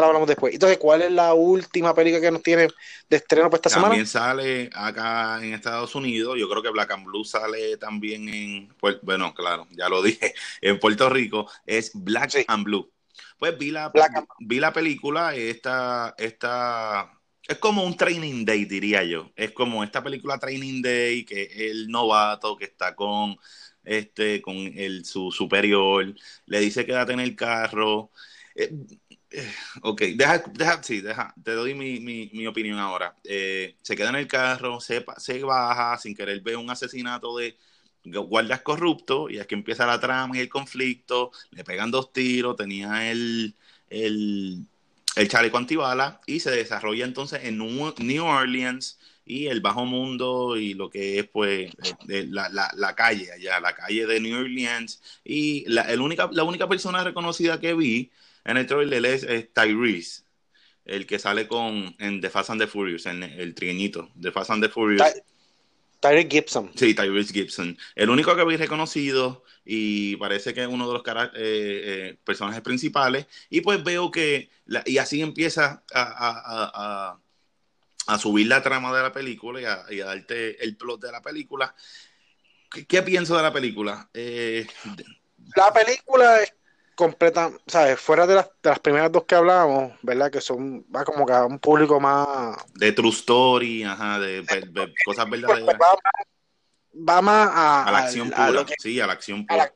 hablamos, 0.07 0.27
después. 0.27 0.53
Entonces, 0.53 0.77
¿cuál 0.77 1.01
es 1.01 1.11
la 1.11 1.33
última 1.33 1.93
película 1.93 2.21
que 2.21 2.31
nos 2.31 2.43
tiene 2.43 2.67
de 3.09 3.17
estreno 3.17 3.49
para 3.49 3.57
esta 3.57 3.69
semana? 3.69 3.89
También 3.89 4.07
sale 4.07 4.69
acá 4.73 5.39
en 5.41 5.53
Estados 5.53 5.95
Unidos, 5.95 6.37
yo 6.39 6.49
creo 6.49 6.61
que 6.61 6.69
Black 6.69 6.91
and 6.91 7.05
Blue 7.05 7.25
sale 7.25 7.77
también 7.77 8.29
en, 8.29 8.73
bueno, 9.01 9.33
claro, 9.33 9.67
ya 9.71 9.89
lo 9.89 10.01
dije, 10.03 10.33
en 10.61 10.79
Puerto 10.79 11.09
Rico, 11.09 11.49
es 11.65 11.91
Black 11.93 12.45
and 12.47 12.63
Blue 12.63 12.91
pues 13.41 13.57
vi 13.57 13.71
la, 13.71 13.91
vi 14.39 14.59
la 14.59 14.71
película, 14.71 15.33
esta, 15.33 16.13
esta, 16.19 17.11
es 17.47 17.57
como 17.57 17.83
un 17.83 17.97
training 17.97 18.45
day, 18.45 18.65
diría 18.65 19.03
yo. 19.03 19.31
Es 19.35 19.51
como 19.51 19.83
esta 19.83 20.03
película 20.03 20.37
Training 20.37 20.83
Day, 20.83 21.25
que 21.25 21.71
el 21.71 21.87
novato 21.87 22.55
que 22.55 22.65
está 22.65 22.95
con 22.95 23.35
este, 23.83 24.41
con 24.41 24.55
el, 24.55 25.05
su 25.05 25.31
superior, 25.31 26.13
le 26.45 26.59
dice 26.59 26.85
quédate 26.85 27.13
en 27.13 27.19
el 27.19 27.35
carro. 27.35 28.11
Eh, 28.55 28.73
eh, 29.31 29.51
ok, 29.81 30.01
deja, 30.15 30.43
deja, 30.53 30.83
sí, 30.83 31.01
deja, 31.01 31.33
te 31.43 31.51
doy 31.53 31.73
mi, 31.73 31.99
mi, 31.99 32.29
mi 32.33 32.47
opinión 32.47 32.79
ahora. 32.79 33.15
Eh, 33.23 33.75
se 33.81 33.95
queda 33.95 34.09
en 34.09 34.15
el 34.17 34.27
carro, 34.27 34.79
se, 34.81 35.05
se 35.17 35.43
baja, 35.43 35.97
sin 35.97 36.15
querer 36.15 36.41
ve 36.41 36.55
un 36.55 36.69
asesinato 36.69 37.37
de, 37.37 37.57
guardias 38.03 38.61
corruptos 38.61 39.31
y 39.31 39.39
que 39.45 39.55
empieza 39.55 39.85
la 39.85 39.99
trama 39.99 40.35
y 40.37 40.41
el 40.41 40.49
conflicto, 40.49 41.31
le 41.51 41.63
pegan 41.63 41.91
dos 41.91 42.11
tiros, 42.11 42.55
tenía 42.55 43.11
el, 43.11 43.55
el, 43.89 44.65
el 45.15 45.27
chaleco 45.29 45.57
antibala 45.57 46.19
y 46.25 46.39
se 46.39 46.51
desarrolla 46.51 47.05
entonces 47.05 47.41
en 47.43 47.57
New 47.59 48.25
Orleans 48.25 48.99
y 49.25 49.47
el 49.47 49.61
bajo 49.61 49.85
mundo 49.85 50.57
y 50.57 50.73
lo 50.73 50.89
que 50.89 51.19
es 51.19 51.27
pues 51.27 51.71
la, 52.07 52.49
la, 52.49 52.71
la, 52.75 52.95
calle 52.95 53.31
allá, 53.31 53.59
la 53.59 53.75
calle 53.75 54.05
de 54.05 54.19
New 54.19 54.39
Orleans 54.39 55.01
y 55.23 55.63
la, 55.67 55.83
el 55.83 56.01
única, 56.01 56.29
la 56.31 56.43
única 56.43 56.67
persona 56.67 57.03
reconocida 57.03 57.59
que 57.59 57.73
vi 57.73 58.11
en 58.45 58.57
el 58.57 58.65
trailer 58.65 59.05
es, 59.05 59.25
Tyrese 59.53 60.23
el 60.85 61.05
que 61.05 61.19
sale 61.19 61.47
con 61.47 61.95
en 61.99 62.21
The 62.21 62.29
Fast 62.29 62.49
and 62.49 62.61
the 62.61 62.67
Furious, 62.67 63.05
en 63.05 63.23
el 63.23 63.53
trigueñito, 63.53 64.09
The 64.19 64.31
Fast 64.31 64.51
and 64.51 64.63
the 64.63 64.69
Furious. 64.69 65.21
Tyrese 65.99 66.29
Gibson. 66.29 66.71
Sí, 66.75 66.95
Tyrese 66.95 67.31
Gibson. 67.31 67.77
El 67.95 68.09
único 68.09 68.35
que 68.35 68.41
habéis 68.41 68.59
reconocido 68.59 69.43
y 69.63 70.15
parece 70.15 70.53
que 70.53 70.63
es 70.63 70.67
uno 70.67 70.87
de 70.87 70.93
los 70.93 71.03
eh, 71.07 71.31
eh, 71.35 72.17
personajes 72.23 72.61
principales. 72.61 73.27
Y 73.49 73.61
pues 73.61 73.83
veo 73.83 74.09
que, 74.09 74.49
y 74.85 74.97
así 74.97 75.21
empieza 75.21 75.83
a, 75.93 77.19
subir 78.19 78.47
la 78.47 78.61
trama 78.61 78.95
de 78.95 79.03
la 79.03 79.11
película 79.11 79.61
y 79.89 79.99
a, 79.99 80.05
darte 80.05 80.63
el 80.63 80.75
plot 80.77 81.01
de 81.01 81.11
la 81.11 81.21
película. 81.21 81.73
¿Qué, 82.87 83.01
pienso 83.01 83.35
de 83.35 83.43
la 83.43 83.51
película? 83.51 84.09
Eh, 84.13 84.65
la 85.55 85.73
película 85.73 86.41
es 86.41 86.53
completa, 86.95 87.51
¿sabes? 87.67 87.99
Fuera 87.99 88.27
de 88.27 88.35
las, 88.35 88.45
de 88.61 88.69
las, 88.69 88.79
primeras 88.79 89.11
dos 89.11 89.25
que 89.25 89.35
hablábamos, 89.35 89.93
¿verdad? 90.01 90.31
Que 90.31 90.39
son, 90.39 90.85
va 90.95 91.03
como 91.03 91.25
que 91.25 91.33
a 91.33 91.45
un 91.45 91.59
público 91.59 91.99
más... 91.99 92.57
De 92.75 92.91
true 92.91 93.09
story, 93.09 93.83
ajá, 93.83 94.19
de, 94.19 94.45
cosas 95.03 95.29
verdaderas. 95.29 95.75
Va, 96.93 97.21
más 97.21 97.49
a, 97.53 97.85
a 97.85 97.91
la 97.91 97.97
acción 97.99 98.29
pura, 98.29 98.65
sí, 98.77 98.99
a 98.99 99.07
la 99.07 99.13
acción 99.13 99.45
pura. 99.45 99.73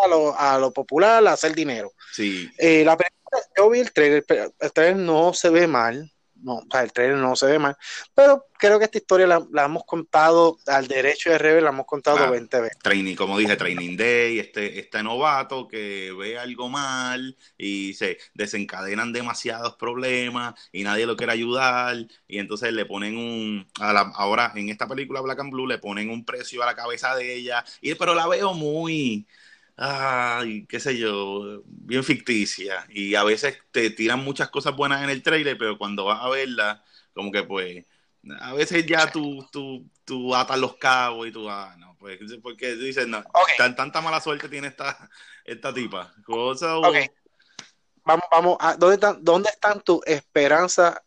A, 0.00 0.06
lo, 0.08 0.38
a 0.38 0.58
lo 0.58 0.72
popular, 0.72 1.26
a 1.26 1.32
hacer 1.32 1.54
dinero. 1.54 1.92
Sí. 2.12 2.50
Eh, 2.58 2.84
la 2.84 2.96
película, 2.96 3.40
yo 3.56 3.70
vi 3.70 3.80
el 3.80 3.92
trailer, 3.92 4.24
el 4.58 4.72
trailer 4.72 4.96
no 4.96 5.32
se 5.34 5.50
ve 5.50 5.66
mal, 5.66 6.12
no, 6.42 6.56
o 6.56 6.66
sea, 6.70 6.82
el 6.82 6.92
trailer 6.92 7.16
no 7.16 7.36
se 7.36 7.46
ve 7.46 7.58
mal, 7.58 7.76
pero 8.14 8.46
creo 8.58 8.78
que 8.78 8.84
esta 8.84 8.98
historia 8.98 9.26
la, 9.26 9.64
hemos 9.64 9.84
contado 9.84 10.58
al 10.66 10.86
derecho 10.86 11.30
de 11.30 11.38
revés, 11.38 11.62
la 11.62 11.70
hemos 11.70 11.86
contado 11.86 12.30
20 12.30 12.60
veces. 12.60 12.78
Training, 12.78 13.16
como 13.16 13.38
dije, 13.38 13.56
Training 13.56 13.96
Day, 13.96 14.38
este, 14.38 14.78
este 14.78 15.02
novato 15.02 15.66
que 15.66 16.12
ve 16.16 16.38
algo 16.38 16.68
mal 16.68 17.36
y 17.58 17.94
se 17.94 18.18
desencadenan 18.34 19.12
demasiados 19.12 19.76
problemas 19.76 20.54
y 20.70 20.84
nadie 20.84 21.06
lo 21.06 21.16
quiere 21.16 21.32
ayudar 21.32 21.96
y 22.28 22.38
entonces 22.38 22.72
le 22.72 22.86
ponen 22.86 23.16
un, 23.16 23.66
ahora 23.80 24.52
en 24.54 24.68
esta 24.68 24.86
película 24.86 25.20
Black 25.20 25.40
and 25.40 25.52
Blue 25.52 25.66
le 25.66 25.78
ponen 25.78 26.10
un 26.10 26.24
precio 26.24 26.62
a 26.62 26.66
la 26.66 26.74
cabeza 26.74 27.16
de 27.16 27.34
ella, 27.34 27.64
y, 27.80 27.94
pero 27.94 28.14
la 28.14 28.28
veo 28.28 28.54
muy 28.54 29.26
ay, 29.76 30.66
qué 30.66 30.80
sé 30.80 30.96
yo, 30.96 31.62
bien 31.66 32.04
ficticia. 32.04 32.86
Y 32.90 33.14
a 33.14 33.24
veces 33.24 33.58
te 33.70 33.90
tiran 33.90 34.22
muchas 34.22 34.50
cosas 34.50 34.76
buenas 34.76 35.02
en 35.02 35.10
el 35.10 35.22
trailer, 35.22 35.56
pero 35.58 35.78
cuando 35.78 36.04
vas 36.04 36.20
a 36.22 36.28
verla, 36.28 36.84
como 37.12 37.30
que 37.32 37.42
pues, 37.42 37.84
a 38.40 38.54
veces 38.54 38.86
ya 38.86 39.10
tú, 39.10 39.46
tú, 39.50 39.88
tú 40.04 40.34
atas 40.34 40.58
los 40.58 40.76
cabos 40.76 41.26
y 41.26 41.32
tú, 41.32 41.48
ah, 41.48 41.74
no, 41.78 41.96
pues, 41.98 42.18
porque 42.42 42.76
dices, 42.76 43.06
no, 43.06 43.24
tanta 43.76 44.00
mala 44.00 44.20
suerte 44.20 44.48
tiene 44.48 44.68
esta, 44.68 45.08
esta 45.44 45.72
tipa. 45.72 46.12
Cosa, 46.24 46.76
Vamos, 48.04 48.24
vamos, 48.32 48.56
a, 48.58 48.74
¿dónde, 48.74 48.94
están, 48.94 49.22
¿dónde 49.22 49.48
están 49.48 49.80
tus 49.80 50.00
esperanzas 50.06 51.00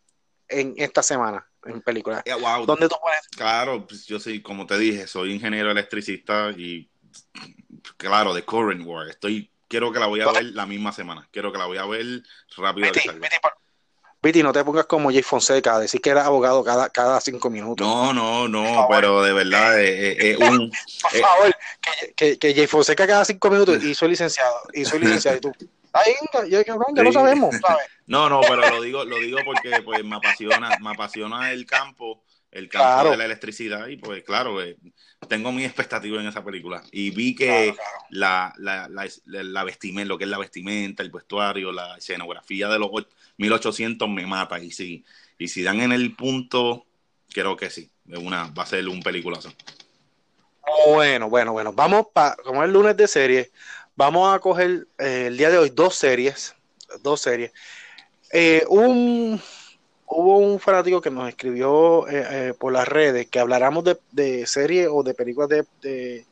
en 0.48 0.72
esta 0.78 1.02
semana? 1.02 1.46
en 1.66 1.82
películas. 1.82 2.22
¿Dónde 2.66 2.88
tú 2.88 2.96
puedes? 3.00 3.26
Claro, 3.36 3.86
pues 3.86 4.06
yo 4.06 4.18
sí, 4.18 4.40
como 4.40 4.66
te 4.66 4.78
dije, 4.78 5.06
soy 5.06 5.32
ingeniero 5.32 5.70
electricista 5.70 6.50
y 6.50 6.88
claro, 7.96 8.34
de 8.34 8.44
Current 8.44 8.86
War. 8.86 9.08
Estoy, 9.08 9.50
quiero 9.68 9.92
que 9.92 9.98
la 9.98 10.06
voy 10.06 10.20
a 10.20 10.30
ver 10.32 10.44
la 10.44 10.66
misma 10.66 10.92
semana. 10.92 11.28
Quiero 11.30 11.52
que 11.52 11.58
la 11.58 11.66
voy 11.66 11.78
a 11.78 11.86
ver 11.86 12.22
rápido. 12.56 12.90
Viti, 14.22 14.42
no 14.42 14.52
te 14.52 14.64
pongas 14.64 14.86
como 14.86 15.12
Jay 15.12 15.22
Fonseca, 15.22 15.78
decir 15.78 16.00
que 16.00 16.10
era 16.10 16.24
abogado 16.24 16.64
cada, 16.64 16.88
cada 16.88 17.20
cinco 17.20 17.48
minutos. 17.48 17.86
No, 17.86 18.12
no, 18.12 18.48
no, 18.48 18.88
pero 18.90 19.22
de 19.22 19.32
verdad 19.32 19.80
es 19.80 19.88
eh, 19.88 20.12
eh, 20.12 20.30
eh, 20.32 20.36
un... 20.50 20.70
Por 21.02 21.20
favor, 21.20 21.56
que, 22.16 22.38
que, 22.38 22.54
Jay 22.54 22.66
Fonseca 22.66 23.06
cada 23.06 23.24
cinco 23.24 23.50
minutos 23.50 23.84
y 23.84 23.94
soy 23.94 24.08
licenciado, 24.08 24.62
y 24.72 24.84
soy 24.84 25.00
licenciado, 25.00 25.36
y 25.36 25.40
tú... 25.40 25.52
Ahí, 25.92 26.12
ya, 26.50 26.62
ya, 26.64 26.76
ya 26.94 27.02
lo 27.02 27.12
sabemos, 27.12 27.54
¿sabes? 27.60 27.86
no, 28.06 28.28
no, 28.28 28.40
pero 28.40 28.68
lo 28.68 28.82
digo, 28.82 29.04
lo 29.04 29.16
digo 29.16 29.38
porque 29.44 29.80
pues 29.82 30.04
me 30.04 30.16
apasiona, 30.16 30.76
me 30.80 30.90
apasiona 30.90 31.52
el 31.52 31.64
campo, 31.64 32.22
el 32.50 32.68
campo 32.68 33.10
de 33.10 33.16
la 33.16 33.24
electricidad, 33.26 33.86
y 33.86 33.96
pues 33.96 34.24
claro, 34.24 34.60
eh, 34.62 34.76
tengo 35.26 35.52
mi 35.52 35.64
expectativa 35.64 36.20
en 36.20 36.26
esa 36.26 36.44
película. 36.44 36.82
Y 36.92 37.10
vi 37.10 37.34
que 37.34 37.74
La, 38.10 38.52
la, 38.58 38.88
la, 38.88 39.08
la, 39.24 39.64
vestimenta, 39.64 40.08
lo 40.08 40.18
que 40.18 40.24
es 40.24 40.30
la 40.30 40.38
vestimenta, 40.38 41.02
el 41.02 41.10
vestuario, 41.10 41.72
la 41.72 41.96
escenografía 41.96 42.68
de 42.68 42.78
los 42.78 42.90
1800 43.36 44.08
me 44.08 44.26
mata. 44.26 44.58
Y 44.58 44.70
si, 44.70 45.04
y 45.38 45.48
si 45.48 45.62
dan 45.62 45.80
en 45.80 45.92
el 45.92 46.14
punto, 46.14 46.86
creo 47.32 47.56
que 47.56 47.70
sí, 47.70 47.90
una, 48.06 48.48
va 48.48 48.62
a 48.62 48.66
ser 48.66 48.88
un 48.88 49.02
peliculazo. 49.02 49.52
Bueno, 50.86 51.28
bueno, 51.28 51.52
bueno. 51.52 51.72
Vamos 51.72 52.06
para, 52.12 52.36
como 52.36 52.62
es 52.62 52.68
el 52.68 52.72
lunes 52.72 52.96
de 52.96 53.08
serie, 53.08 53.50
vamos 53.94 54.34
a 54.34 54.38
coger 54.38 54.86
eh, 54.98 55.26
el 55.28 55.36
día 55.36 55.50
de 55.50 55.58
hoy 55.58 55.70
dos 55.70 55.94
series. 55.94 56.54
Dos 57.02 57.20
series. 57.20 57.52
Eh, 58.32 58.64
un, 58.68 59.40
hubo 60.06 60.38
un 60.38 60.60
fanático 60.60 61.00
que 61.00 61.10
nos 61.10 61.28
escribió 61.28 62.08
eh, 62.08 62.54
por 62.58 62.72
las 62.72 62.86
redes 62.86 63.26
que 63.28 63.38
habláramos 63.38 63.84
de, 63.84 63.98
de 64.12 64.46
series 64.46 64.88
o 64.90 65.02
de 65.02 65.14
películas 65.14 65.48
de, 65.48 66.24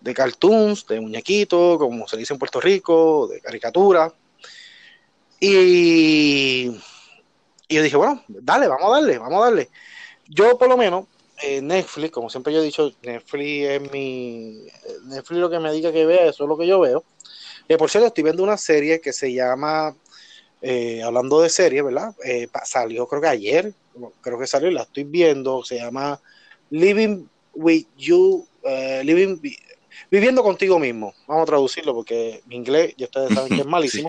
de, 0.00 0.14
cartoons, 0.14 0.86
de 0.86 1.00
muñequitos, 1.00 1.78
como 1.78 2.06
se 2.06 2.16
dice 2.16 2.34
en 2.34 2.38
Puerto 2.38 2.60
Rico, 2.60 3.26
de 3.28 3.40
caricatura. 3.40 4.12
Y, 5.40 6.70
y 7.68 7.74
yo 7.74 7.82
dije, 7.82 7.96
bueno, 7.96 8.22
dale, 8.28 8.68
vamos 8.68 8.86
a 8.88 8.94
darle, 8.94 9.18
vamos 9.18 9.42
a 9.42 9.44
darle. 9.46 9.70
Yo 10.28 10.56
por 10.58 10.68
lo 10.68 10.76
menos 10.76 11.06
eh, 11.42 11.60
Netflix, 11.60 12.12
como 12.12 12.30
siempre 12.30 12.52
yo 12.52 12.60
he 12.60 12.64
dicho, 12.64 12.92
Netflix 13.02 13.68
es 13.68 13.92
mi. 13.92 14.66
Netflix 15.04 15.40
lo 15.40 15.50
que 15.50 15.58
me 15.58 15.72
diga 15.72 15.92
que 15.92 16.06
vea, 16.06 16.26
eso 16.26 16.44
es 16.44 16.48
lo 16.48 16.56
que 16.56 16.66
yo 16.66 16.80
veo. 16.80 17.04
Eh, 17.68 17.76
por 17.76 17.90
cierto, 17.90 18.06
estoy 18.06 18.24
viendo 18.24 18.42
una 18.42 18.56
serie 18.56 19.00
que 19.00 19.12
se 19.12 19.32
llama. 19.32 19.94
Eh, 20.62 21.02
hablando 21.02 21.40
de 21.40 21.50
serie, 21.50 21.82
¿verdad? 21.82 22.14
salió 22.64 23.06
creo 23.06 23.20
que 23.20 23.28
ayer, 23.28 23.72
creo 24.20 24.38
que 24.38 24.46
salió 24.46 24.70
y 24.70 24.74
la 24.74 24.82
estoy 24.82 25.04
viendo. 25.04 25.64
Se 25.64 25.76
llama 25.76 26.20
Living 26.70 27.26
with 27.54 27.86
You, 27.96 28.46
Living, 29.02 29.40
Viviendo 30.10 30.42
contigo 30.42 30.78
mismo. 30.78 31.14
Vamos 31.26 31.42
a 31.42 31.46
traducirlo 31.46 31.94
porque 31.94 32.42
mi 32.46 32.56
inglés, 32.56 32.94
ya 32.96 33.06
ustedes 33.06 33.34
saben 33.34 33.54
que 33.54 33.60
es 33.60 33.66
malísimo. 33.66 34.08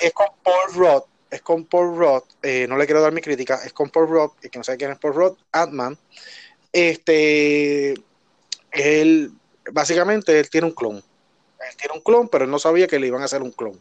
Es 0.00 0.12
con 0.12 0.28
Paul 0.42 0.74
Roth 0.74 1.06
es 1.32 1.40
con 1.40 1.64
Paul 1.64 1.96
Roth, 1.96 2.26
eh, 2.42 2.66
no 2.68 2.76
le 2.76 2.84
quiero 2.84 3.00
dar 3.00 3.10
mi 3.10 3.22
crítica, 3.22 3.58
es 3.64 3.72
con 3.72 3.88
Paul 3.88 4.06
Roth, 4.06 4.38
que 4.38 4.58
no 4.58 4.62
sabe 4.62 4.76
quién 4.76 4.90
es 4.90 4.98
Paul 4.98 5.14
Roth, 5.14 5.38
Ant-Man. 5.50 5.96
Este, 6.70 7.94
él, 8.70 9.32
básicamente, 9.72 10.38
él 10.38 10.50
tiene 10.50 10.66
un 10.66 10.74
clon. 10.74 10.96
Él 10.96 11.76
tiene 11.78 11.94
un 11.94 12.02
clon, 12.02 12.28
pero 12.28 12.44
él 12.44 12.50
no 12.50 12.58
sabía 12.58 12.86
que 12.86 12.98
le 12.98 13.06
iban 13.06 13.22
a 13.22 13.24
hacer 13.24 13.40
un 13.40 13.50
clon. 13.50 13.80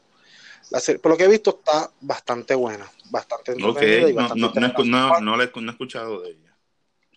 Por 1.01 1.11
lo 1.11 1.17
que 1.17 1.23
he 1.25 1.27
visto, 1.27 1.59
está 1.59 1.89
bastante 2.01 2.55
buena, 2.55 2.89
bastante 3.09 3.53
entretenida 3.53 4.09
y 4.09 4.13
bastante 4.13 4.59
no, 4.59 4.73
no, 4.85 5.19
no, 5.19 5.35
no, 5.37 5.41
he 5.41 5.71
escuchado 5.71 6.21
de 6.21 6.31
ella. 6.31 6.57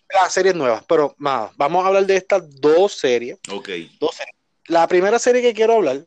Las 0.09 0.33
series 0.33 0.55
nuevas, 0.55 0.83
pero 0.87 1.15
nada, 1.17 1.51
vamos 1.57 1.83
a 1.83 1.87
hablar 1.87 2.05
de 2.05 2.17
estas 2.17 2.43
dos 2.61 2.93
series. 2.93 3.39
Ok. 3.51 3.69
Dos 3.99 4.15
series. 4.15 4.35
La 4.67 4.87
primera 4.87 5.19
serie 5.19 5.41
que 5.41 5.53
quiero 5.53 5.73
hablar 5.73 6.05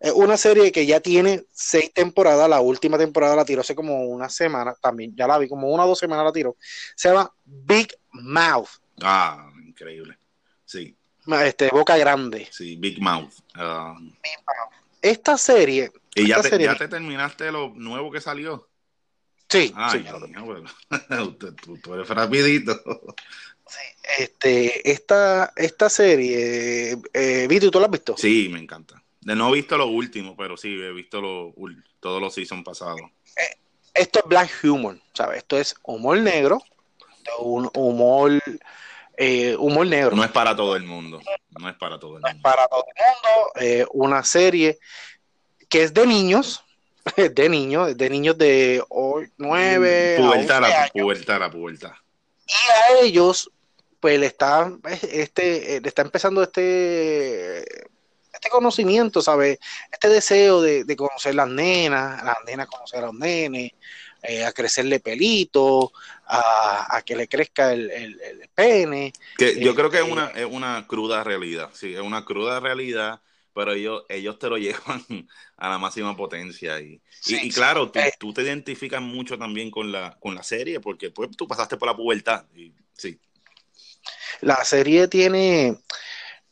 es 0.00 0.12
una 0.12 0.38
serie 0.38 0.72
que 0.72 0.86
ya 0.86 1.00
tiene 1.00 1.44
seis 1.52 1.92
temporadas. 1.92 2.48
La 2.48 2.60
última 2.60 2.96
temporada 2.96 3.36
la 3.36 3.44
tiró 3.44 3.60
hace 3.60 3.74
como 3.74 4.04
una 4.04 4.30
semana. 4.30 4.74
También 4.80 5.14
ya 5.14 5.26
la 5.26 5.38
vi, 5.38 5.48
como 5.48 5.68
una 5.68 5.84
o 5.84 5.88
dos 5.88 5.98
semanas 5.98 6.24
la 6.24 6.32
tiró. 6.32 6.56
Se 6.96 7.10
llama 7.10 7.30
Big 7.44 7.94
Mouth. 8.12 8.70
Ah, 9.02 9.50
increíble. 9.64 10.18
Sí. 10.64 10.96
Este, 11.44 11.68
Boca 11.68 11.98
Grande. 11.98 12.48
Sí, 12.50 12.76
Big 12.76 13.00
Mouth. 13.00 13.32
Ah. 13.54 13.94
Esta 15.02 15.36
serie. 15.36 15.92
¿Y 16.14 16.28
ya, 16.28 16.40
te, 16.42 16.58
ya 16.58 16.76
te 16.76 16.88
terminaste 16.88 17.52
lo 17.52 17.72
nuevo 17.74 18.10
que 18.10 18.20
salió? 18.20 18.68
Sí. 19.48 19.72
Ay, 19.74 20.04
tú, 21.82 21.94
eres 21.94 22.08
rapidito. 22.08 22.80
Sí, 23.66 24.06
este, 24.18 24.90
esta, 24.90 25.52
esta 25.56 25.88
serie, 25.88 26.96
eh, 27.12 27.46
Vito, 27.48 27.70
¿tú 27.70 27.78
la 27.80 27.86
has 27.86 27.90
visto? 27.90 28.16
Sí, 28.16 28.48
me 28.50 28.60
encanta. 28.60 29.02
De 29.20 29.34
no 29.34 29.48
he 29.50 29.56
visto 29.56 29.76
lo 29.76 29.86
último, 29.86 30.36
pero 30.36 30.56
sí, 30.56 30.68
he 30.68 30.92
visto 30.92 31.20
lo, 31.20 31.54
todos 32.00 32.20
los 32.20 32.32
seasons 32.32 32.64
pasados. 32.64 33.00
Eh, 33.36 33.58
esto 33.94 34.20
es 34.20 34.24
black 34.26 34.50
humor, 34.64 34.98
¿sabes? 35.12 35.38
Esto 35.38 35.58
es 35.58 35.74
humor 35.82 36.18
negro, 36.18 36.62
un 37.38 37.70
humor, 37.74 38.40
eh, 39.16 39.56
humor 39.56 39.86
negro. 39.86 40.16
No 40.16 40.24
es 40.24 40.30
para 40.30 40.56
todo 40.56 40.74
el 40.76 40.84
mundo. 40.84 41.20
No 41.58 41.68
es 41.68 41.76
para 41.76 41.98
todo 41.98 42.16
el 42.16 42.22
mundo. 42.22 42.28
es 42.28 42.42
para 42.42 42.66
todo 42.68 42.84
el 42.86 43.04
mundo. 43.04 43.52
Eh, 43.60 43.86
una 43.92 44.24
serie 44.24 44.78
que 45.70 45.84
es 45.84 45.94
de 45.94 46.06
niños, 46.06 46.62
de 47.16 47.48
niños, 47.48 47.96
de 47.96 48.10
niños 48.10 48.36
de 48.36 48.84
9, 49.38 50.16
pubertad, 50.18 50.60
la, 50.60 50.90
pubertad, 50.92 51.40
la 51.40 51.50
pubertad. 51.50 51.92
Y 52.46 52.98
a 52.98 53.04
ellos, 53.04 53.50
pues 54.00 54.20
le 54.20 54.26
está, 54.26 54.70
este, 55.10 55.80
le 55.80 55.88
está 55.88 56.02
empezando 56.02 56.42
este 56.42 57.64
este 58.40 58.48
conocimiento, 58.48 59.20
¿sabes? 59.20 59.58
Este 59.92 60.08
deseo 60.08 60.62
de, 60.62 60.96
conocer 60.96 61.34
las 61.34 61.48
nenas, 61.48 62.24
las 62.24 62.36
nenas 62.46 62.68
conocer 62.68 63.00
a 63.00 63.06
los 63.06 63.14
nenes, 63.14 63.72
eh, 64.22 64.44
a 64.46 64.52
crecerle 64.52 64.98
pelito, 64.98 65.92
a, 66.26 67.02
que 67.04 67.16
le 67.16 67.28
crezca 67.28 67.72
el, 67.72 68.48
pene. 68.54 69.12
Que 69.36 69.60
yo 69.60 69.74
creo 69.74 69.90
que 69.90 69.98
es 69.98 70.08
una, 70.08 70.28
es 70.28 70.46
una 70.46 70.86
cruda 70.86 71.22
realidad, 71.22 71.68
sí, 71.74 71.94
es 71.94 72.00
una 72.00 72.24
cruda 72.24 72.60
realidad, 72.60 73.20
pero 73.54 73.72
ellos, 73.72 74.04
ellos 74.08 74.38
te 74.38 74.48
lo 74.48 74.56
llevan 74.58 75.04
a 75.56 75.68
la 75.68 75.78
máxima 75.78 76.16
potencia. 76.16 76.80
Y, 76.80 77.00
y, 77.26 77.50
claro, 77.50 77.90
eh. 77.94 78.12
tú, 78.18 78.32
te 78.32 78.42
identificas 78.42 79.02
mucho 79.02 79.38
también 79.38 79.70
con 79.70 79.90
la, 79.92 80.16
con 80.20 80.34
la 80.34 80.42
serie, 80.42 80.80
porque 80.80 81.10
pues, 81.10 81.30
tú 81.36 81.46
pasaste 81.46 81.76
por 81.76 81.88
la 81.88 81.96
pubertad. 81.96 82.44
Y, 82.54 82.72
sí. 82.92 83.18
La 84.40 84.64
serie 84.64 85.08
tiene 85.08 85.76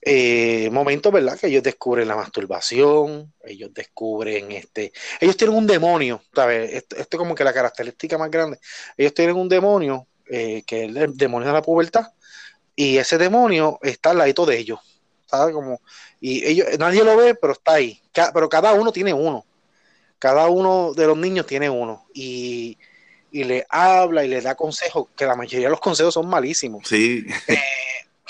eh, 0.03 0.71
momentos, 0.71 1.13
¿verdad? 1.13 1.39
Que 1.39 1.49
ellos 1.49 1.63
descubren 1.63 2.07
la 2.07 2.17
masturbación, 2.17 3.33
ellos 3.45 3.75
descubren 3.75 4.53
este, 4.53 4.93
ellos 5.21 5.37
tienen 5.37 5.57
un 5.57 5.67
demonio, 5.67 6.23
¿sabes? 6.35 6.73
Esto, 6.73 6.97
es 6.97 7.09
como 7.09 7.35
que 7.35 7.45
la 7.45 7.53
característica 7.53 8.17
más 8.17 8.31
grande, 8.31 8.59
ellos 8.97 9.13
tienen 9.13 9.37
un 9.37 9.49
demonio, 9.49 10.07
eh, 10.31 10.63
que 10.67 10.85
es 10.85 10.97
el 10.97 11.17
demonio 11.17 11.49
de 11.49 11.55
la 11.55 11.63
pubertad, 11.63 12.07
y 12.77 12.97
ese 12.99 13.19
demonio 13.19 13.81
está 13.83 14.11
al 14.11 14.19
ladito 14.19 14.47
de 14.47 14.59
ellos, 14.59 14.79
¿sabes? 15.29 15.55
Como, 15.55 15.81
y 16.21 16.45
ellos, 16.45 16.67
nadie 16.79 17.05
lo 17.05 17.17
ve, 17.17 17.35
pero 17.35 17.53
está 17.53 17.75
ahí, 17.75 18.01
pero 18.35 18.49
cada 18.49 18.73
uno 18.73 18.93
tiene 18.93 19.12
uno, 19.12 19.45
cada 20.19 20.49
uno 20.49 20.93
de 20.95 21.07
los 21.07 21.17
niños 21.17 21.47
tiene 21.47 21.71
uno, 21.71 22.07
y, 22.12 22.77
y 23.31 23.45
le 23.45 23.67
habla 23.69 24.25
y 24.25 24.29
le 24.29 24.41
da 24.41 24.55
consejos, 24.55 25.09
que 25.17 25.27
la 25.27 25.37
mayoría 25.37 25.67
de 25.67 25.71
los 25.71 25.81
consejos 25.81 26.14
son 26.14 26.29
malísimos. 26.29 26.88
Sí. 26.88 27.25
Eh, 27.47 27.59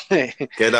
que 0.56 0.72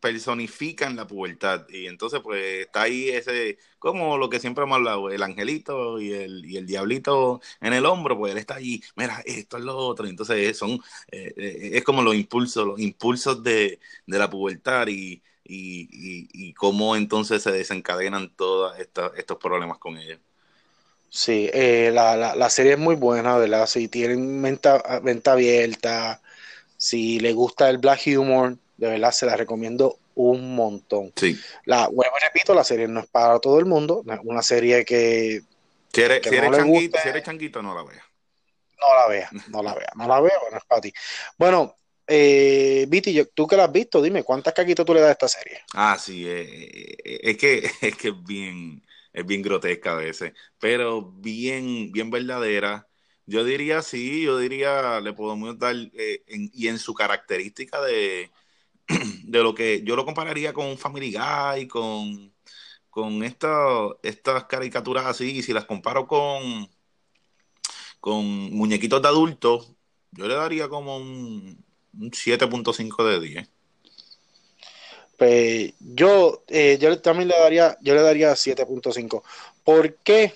personifican 0.00 0.96
la 0.96 1.06
pubertad. 1.06 1.66
Y 1.68 1.86
entonces 1.86 2.20
pues 2.22 2.66
está 2.66 2.82
ahí 2.82 3.08
ese 3.08 3.58
como 3.78 4.18
lo 4.18 4.28
que 4.28 4.40
siempre 4.40 4.64
hemos 4.64 4.76
hablado 4.76 5.10
el 5.10 5.22
angelito 5.22 6.00
y 6.00 6.12
el, 6.12 6.44
y 6.44 6.58
el 6.58 6.66
diablito 6.66 7.40
en 7.60 7.72
el 7.72 7.86
hombro 7.86 8.18
pues 8.18 8.32
él 8.32 8.38
está 8.38 8.56
ahí 8.56 8.82
mira 8.94 9.22
esto 9.24 9.56
es 9.56 9.64
lo 9.64 9.76
otro 9.76 10.06
entonces 10.06 10.56
son 10.58 10.72
eh, 11.10 11.32
eh, 11.36 11.70
es 11.74 11.84
como 11.84 12.02
los 12.02 12.14
impulsos 12.14 12.66
los 12.66 12.80
impulsos 12.80 13.42
de, 13.42 13.80
la 14.06 14.28
pubertad 14.28 14.86
y, 14.88 15.22
y, 15.44 16.52
cómo 16.54 16.94
entonces 16.94 17.42
se 17.42 17.50
desencadenan 17.50 18.34
todos 18.36 18.78
estos 18.78 19.38
problemas 19.38 19.78
con 19.78 19.96
ella. 19.96 20.18
Sí, 21.08 21.50
eh, 21.52 21.90
la, 21.92 22.16
la, 22.16 22.36
la, 22.36 22.50
serie 22.50 22.74
es 22.74 22.78
muy 22.78 22.94
buena, 22.94 23.36
¿verdad? 23.36 23.66
Si 23.66 23.88
tienen 23.88 24.40
venta, 24.40 25.00
venta 25.02 25.32
abierta, 25.32 26.22
si 26.80 27.20
le 27.20 27.34
gusta 27.34 27.68
el 27.68 27.76
black 27.76 28.06
humor, 28.06 28.56
de 28.78 28.88
verdad 28.88 29.12
se 29.12 29.26
la 29.26 29.36
recomiendo 29.36 29.98
un 30.14 30.54
montón. 30.54 31.12
Sí. 31.14 31.38
La, 31.66 31.88
bueno, 31.88 32.12
repito, 32.20 32.54
la 32.54 32.64
serie 32.64 32.88
no 32.88 33.00
es 33.00 33.06
para 33.06 33.38
todo 33.38 33.58
el 33.58 33.66
mundo, 33.66 34.02
una 34.24 34.42
serie 34.42 34.84
que... 34.86 35.42
Si 35.92 36.00
eres, 36.00 36.22
changuito, 36.22 37.60
no 37.60 37.74
la 37.74 37.82
veas. 37.82 38.02
No 38.80 38.94
la 38.94 39.08
veas, 39.08 39.30
no 39.48 39.62
la 39.62 39.74
veas, 39.74 39.90
no 39.94 40.08
la 40.08 40.20
veas, 40.22 40.38
bueno, 40.40 40.56
es 40.56 40.64
para 40.64 40.80
ti. 40.80 40.92
Bueno, 41.36 41.76
eh, 42.06 42.86
Viti, 42.88 43.22
tú 43.34 43.46
que 43.46 43.58
la 43.58 43.64
has 43.64 43.72
visto, 43.72 44.00
dime, 44.00 44.22
¿cuántas 44.22 44.54
caquitas 44.54 44.86
tú 44.86 44.94
le 44.94 45.00
das 45.00 45.10
a 45.10 45.12
esta 45.12 45.28
serie? 45.28 45.60
Ah, 45.74 45.98
sí, 46.00 46.26
eh, 46.26 46.96
eh, 47.04 47.20
es 47.22 47.36
que 47.36 47.70
es 47.82 47.96
que 47.96 48.08
es 48.08 48.24
bien, 48.24 48.82
es 49.12 49.26
bien 49.26 49.42
grotesca 49.42 49.92
a 49.92 49.96
veces, 49.96 50.32
pero 50.58 51.02
bien, 51.02 51.92
bien 51.92 52.10
verdadera 52.10 52.88
yo 53.26 53.44
diría 53.44 53.82
sí, 53.82 54.22
yo 54.22 54.38
diría, 54.38 55.00
le 55.00 55.12
podemos 55.12 55.58
dar, 55.58 55.74
eh, 55.94 56.22
y 56.26 56.68
en 56.68 56.78
su 56.78 56.94
característica 56.94 57.80
de, 57.80 58.30
de 59.24 59.42
lo 59.42 59.54
que 59.54 59.82
yo 59.84 59.96
lo 59.96 60.04
compararía 60.04 60.52
con 60.52 60.78
Family 60.78 61.12
Guy, 61.12 61.68
con, 61.68 62.32
con 62.90 63.22
estas 63.22 64.44
caricaturas 64.48 65.06
así, 65.06 65.38
y 65.38 65.42
si 65.42 65.52
las 65.52 65.64
comparo 65.64 66.06
con, 66.06 66.68
con 68.00 68.24
muñequitos 68.52 69.00
de 69.02 69.08
adultos, 69.08 69.72
yo 70.12 70.26
le 70.26 70.34
daría 70.34 70.68
como 70.68 70.96
un, 70.96 71.64
7.5 71.92 73.04
de 73.04 73.20
10. 73.20 73.48
Pues 75.16 75.74
yo, 75.80 76.42
eh, 76.48 76.78
yo 76.80 77.00
también 77.00 77.28
le 77.28 77.38
daría, 77.38 77.76
yo 77.82 77.94
le 77.94 78.02
daría 78.02 78.32
7.5. 78.32 79.22
¿Por 79.64 79.94
qué? 79.96 80.34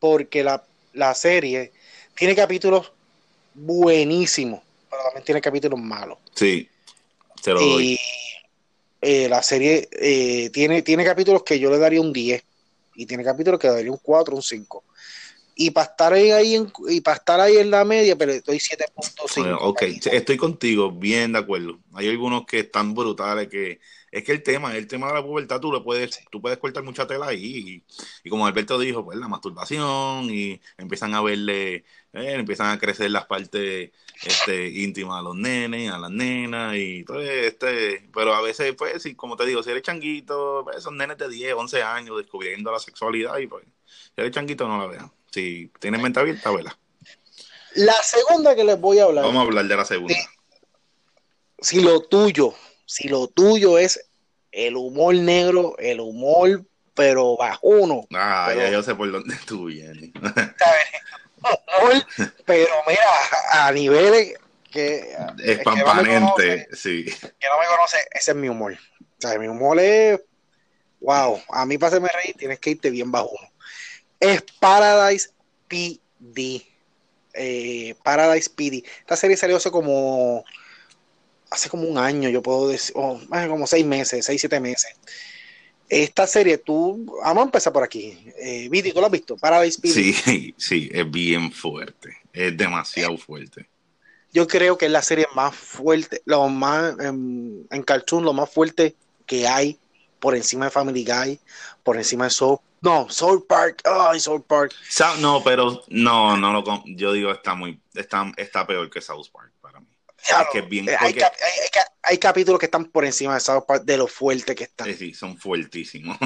Porque 0.00 0.42
la, 0.42 0.64
la 0.92 1.14
serie 1.14 1.72
tiene 2.16 2.34
capítulos 2.34 2.92
buenísimos, 3.54 4.60
pero 4.90 5.02
también 5.04 5.24
tiene 5.24 5.40
capítulos 5.40 5.80
malos. 5.80 6.18
Sí, 6.34 6.68
se 7.42 7.52
lo 7.52 7.60
Y 7.62 7.72
doy. 7.72 7.98
eh, 9.02 9.28
la 9.28 9.42
serie 9.42 9.88
eh, 9.92 10.50
tiene, 10.50 10.82
tiene 10.82 11.04
capítulos 11.04 11.42
que 11.42 11.58
yo 11.58 11.70
le 11.70 11.78
daría 11.78 12.00
un 12.00 12.12
10 12.12 12.42
y 12.94 13.06
tiene 13.06 13.22
capítulos 13.24 13.60
que 13.60 13.68
le 13.68 13.74
daría 13.74 13.92
un 13.92 14.00
4, 14.02 14.34
un 14.34 14.42
5. 14.42 14.84
Y 15.58 15.70
para 15.70 15.86
estar 15.86 16.12
ahí, 16.12 16.30
ahí 16.30 16.54
en, 16.54 16.70
y 16.88 17.00
para 17.00 17.16
estar 17.16 17.40
ahí 17.40 17.56
en 17.56 17.70
la 17.70 17.82
media, 17.82 18.14
pero 18.14 18.32
estoy 18.32 18.58
7.5. 18.58 19.46
Eh, 19.46 19.56
ok, 19.58 19.82
sí, 20.02 20.10
estoy 20.12 20.36
contigo, 20.36 20.92
bien 20.92 21.32
de 21.32 21.38
acuerdo. 21.38 21.80
Hay 21.94 22.10
algunos 22.10 22.44
que 22.44 22.58
están 22.58 22.94
brutales, 22.94 23.48
que 23.48 23.80
es 24.12 24.22
que 24.22 24.32
el 24.32 24.42
tema, 24.42 24.76
el 24.76 24.86
tema 24.86 25.08
de 25.08 25.14
la 25.14 25.22
pubertad, 25.22 25.58
tú 25.58 25.72
le 25.72 25.80
puedes, 25.80 26.20
tú 26.30 26.42
puedes 26.42 26.58
cortar 26.58 26.82
mucha 26.82 27.06
tela 27.06 27.28
ahí. 27.28 27.84
Y, 28.22 28.28
y 28.28 28.30
como 28.30 28.46
Alberto 28.46 28.78
dijo, 28.78 29.02
pues 29.02 29.18
la 29.18 29.28
masturbación, 29.28 30.28
y 30.30 30.60
empiezan 30.76 31.14
a 31.14 31.22
verle, 31.22 31.84
eh, 32.12 32.34
empiezan 32.34 32.70
a 32.70 32.78
crecer 32.78 33.10
las 33.10 33.24
partes 33.24 33.92
este, 34.24 34.68
íntimas 34.68 35.20
a 35.20 35.22
los 35.22 35.36
nenes, 35.36 35.90
a 35.90 35.98
las 35.98 36.10
nenas, 36.10 36.76
y 36.76 37.02
todo 37.04 37.20
este, 37.22 38.08
pero 38.12 38.34
a 38.34 38.42
veces, 38.42 38.74
pues, 38.74 39.02
sí, 39.02 39.14
como 39.14 39.36
te 39.36 39.46
digo, 39.46 39.62
si 39.62 39.70
eres 39.70 39.82
changuito, 39.82 40.62
pues, 40.64 40.82
son 40.82 40.98
nenes 40.98 41.16
de 41.16 41.30
10, 41.30 41.54
11 41.54 41.82
años 41.82 42.18
descubriendo 42.18 42.70
la 42.70 42.78
sexualidad, 42.78 43.38
y 43.38 43.46
pues, 43.46 43.64
si 43.86 44.20
eres 44.20 44.32
changuito, 44.32 44.68
no 44.68 44.78
la 44.78 44.86
vean. 44.86 45.15
Si 45.36 45.70
tienes 45.78 46.00
mente 46.00 46.18
abierta, 46.18 46.50
vela. 46.50 46.78
La 47.74 47.92
segunda 48.02 48.56
que 48.56 48.64
les 48.64 48.80
voy 48.80 49.00
a 49.00 49.04
hablar, 49.04 49.22
Vamos 49.22 49.40
a 49.42 49.44
hablar 49.46 49.66
de 49.66 49.76
la 49.76 49.84
segunda. 49.84 50.14
si 51.60 51.80
lo 51.82 52.00
tuyo, 52.00 52.54
si 52.86 53.06
lo 53.08 53.28
tuyo 53.28 53.76
es 53.76 54.02
el 54.50 54.76
humor 54.76 55.14
negro, 55.16 55.76
el 55.78 56.00
humor, 56.00 56.64
pero 56.94 57.36
bajuno, 57.36 58.06
Ah, 58.14 58.46
Pero- 58.48 58.60
ya 58.62 58.70
yo 58.70 58.82
sé 58.82 58.94
por 58.94 59.12
dónde 59.12 59.36
tú 59.46 59.66
vienes. 59.66 60.10
Humor, 61.82 62.02
pero 62.46 62.72
mira, 62.88 63.02
a 63.52 63.70
niveles 63.72 64.38
que, 64.72 65.14
Es 65.44 65.58
que 65.58 65.64
no 65.64 65.64
pampanente, 65.64 66.66
sí. 66.74 67.04
que 67.04 67.46
no 67.46 67.60
me 67.60 67.66
conoce, 67.68 67.98
ese 68.10 68.30
es 68.30 68.36
mi 68.38 68.48
humor. 68.48 68.72
O 68.72 69.20
sea, 69.20 69.38
mi 69.38 69.46
humor 69.48 69.78
es, 69.78 70.18
wow, 71.00 71.38
a 71.50 71.66
mí 71.66 71.76
para 71.76 71.88
hacerme 71.88 72.08
reír 72.08 72.34
tienes 72.38 72.58
que 72.58 72.70
irte 72.70 72.88
bien 72.88 73.12
bajuno. 73.12 73.46
Es 74.20 74.42
Paradise 74.60 75.30
PD. 75.68 76.66
Eh, 77.34 77.94
Paradise 78.02 78.50
PD. 78.50 78.82
Esta 79.00 79.16
serie 79.16 79.36
salió 79.36 79.56
hace 79.56 79.70
como 79.70 80.44
hace 81.50 81.68
como 81.68 81.84
un 81.84 81.98
año, 81.98 82.28
yo 82.28 82.42
puedo 82.42 82.68
decir, 82.68 82.92
oh, 82.96 83.20
más 83.28 83.46
como 83.46 83.66
seis 83.66 83.84
meses, 83.84 84.24
seis, 84.24 84.40
siete 84.40 84.60
meses. 84.60 84.94
Esta 85.88 86.26
serie, 86.26 86.58
tú, 86.58 87.06
vamos 87.22 87.42
a 87.42 87.46
empezar 87.46 87.72
por 87.72 87.84
aquí. 87.84 88.18
Eh, 88.38 88.68
Viti, 88.68 88.92
¿tú 88.92 89.00
lo 89.00 89.06
has 89.06 89.12
visto? 89.12 89.36
Paradise 89.36 89.80
PD. 89.80 89.92
Sí, 89.92 90.54
sí, 90.58 90.90
es 90.92 91.10
bien 91.10 91.52
fuerte. 91.52 92.16
Es 92.32 92.56
demasiado 92.56 93.16
fuerte. 93.16 93.68
Yo 94.32 94.46
creo 94.46 94.76
que 94.76 94.86
es 94.86 94.92
la 94.92 95.02
serie 95.02 95.26
más 95.34 95.54
fuerte, 95.54 96.20
lo 96.24 96.48
más 96.48 96.98
en, 96.98 97.66
en 97.70 97.82
cartoon, 97.82 98.24
lo 98.24 98.32
más 98.32 98.50
fuerte 98.50 98.94
que 99.24 99.46
hay 99.46 99.78
por 100.18 100.34
encima 100.34 100.66
de 100.66 100.70
Family 100.72 101.04
Guy, 101.04 101.38
por 101.82 101.96
encima 101.96 102.24
de 102.24 102.30
Soul, 102.30 102.58
no, 102.80 103.08
Soul 103.10 103.44
Park, 103.46 103.82
ay, 103.84 104.20
Soul 104.20 104.42
Park. 104.44 104.72
Sa- 104.88 105.16
No, 105.16 105.42
pero 105.42 105.82
no, 105.88 106.36
no 106.36 106.52
lo 106.52 106.62
con- 106.64 106.82
yo 106.96 107.12
digo 107.12 107.32
está 107.32 107.54
muy 107.54 107.80
está, 107.94 108.30
está 108.36 108.66
peor 108.66 108.88
que 108.90 109.00
South 109.00 109.26
Park 109.32 109.52
para 109.60 109.80
mí. 109.80 109.86
Es 110.18 110.34
que 110.52 110.58
es 110.58 110.68
bien- 110.68 110.88
eh, 110.88 110.96
hay, 110.98 111.12
porque- 111.12 111.20
cap- 111.20 111.34
hay- 111.34 111.60
hay 111.62 111.68
ca- 111.70 111.92
hay 112.02 112.18
capítulos 112.18 112.58
que 112.58 112.66
están 112.66 112.84
por 112.86 113.04
encima 113.04 113.34
de 113.34 113.40
South 113.40 113.64
Park 113.66 113.84
de 113.84 113.96
lo 113.96 114.06
fuerte 114.06 114.54
que 114.54 114.64
están. 114.64 114.92
Sí, 114.96 115.14
son 115.14 115.36
fuertísimos. 115.38 116.16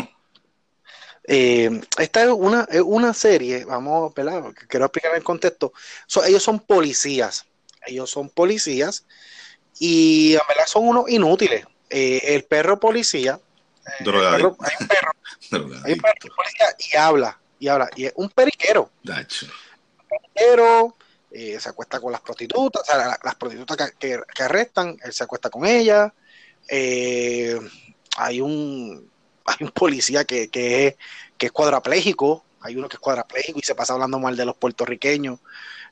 Eh, 1.24 1.80
esta 1.98 2.22
es 2.22 2.28
una, 2.30 2.66
es 2.70 2.80
una 2.80 3.12
serie, 3.14 3.64
vamos, 3.64 4.12
¿verdad? 4.14 4.42
Quiero 4.68 4.86
explicar 4.86 5.14
el 5.14 5.22
contexto. 5.22 5.72
So, 6.06 6.24
ellos 6.24 6.42
son 6.42 6.60
policías, 6.60 7.46
ellos 7.86 8.10
son 8.10 8.30
policías 8.30 9.04
y 9.78 10.32
verdad 10.48 10.66
son 10.66 10.88
unos 10.88 11.08
inútiles. 11.10 11.64
Eh, 11.90 12.22
el 12.34 12.44
perro 12.44 12.80
policía, 12.80 13.38
Drogadicto. 14.00 14.56
perro- 14.56 14.68
hay 14.68 14.72
un 14.80 14.88
perro, 14.88 15.12
hay 15.84 15.92
un 15.94 16.00
perro 16.00 16.14
policía 16.36 16.66
y 16.92 16.96
habla, 16.96 17.38
y 17.58 17.68
habla, 17.68 17.90
y 17.96 18.04
es 18.06 18.12
un 18.16 18.28
periquero, 18.30 18.90
Dacho. 19.02 19.46
pero 20.34 20.96
eh, 21.30 21.58
se 21.60 21.68
acuesta 21.68 22.00
con 22.00 22.12
las 22.12 22.20
prostitutas, 22.20 22.82
o 22.82 22.84
sea, 22.84 22.96
la- 22.96 23.20
las 23.22 23.34
prostitutas 23.36 23.76
que, 23.76 23.96
que- 23.98 24.22
que 24.34 24.42
arrestan, 24.42 24.96
él 25.04 25.12
se 25.12 25.24
acuesta 25.24 25.48
con 25.50 25.64
ellas. 25.66 26.12
Eh, 26.68 27.58
hay 28.16 28.40
un 28.40 29.10
hay 29.46 29.56
un 29.64 29.70
policía 29.70 30.24
que, 30.24 30.48
que 30.48 30.86
es, 30.88 30.94
que 31.36 31.46
es 31.46 31.52
cuadrapléjico, 31.52 32.44
hay 32.60 32.76
uno 32.76 32.88
que 32.88 32.96
es 32.96 33.00
cuadrapléjico 33.00 33.58
y 33.58 33.62
se 33.62 33.74
pasa 33.74 33.94
hablando 33.94 34.18
mal 34.20 34.36
de 34.36 34.44
los 34.44 34.54
puertorriqueños. 34.56 35.40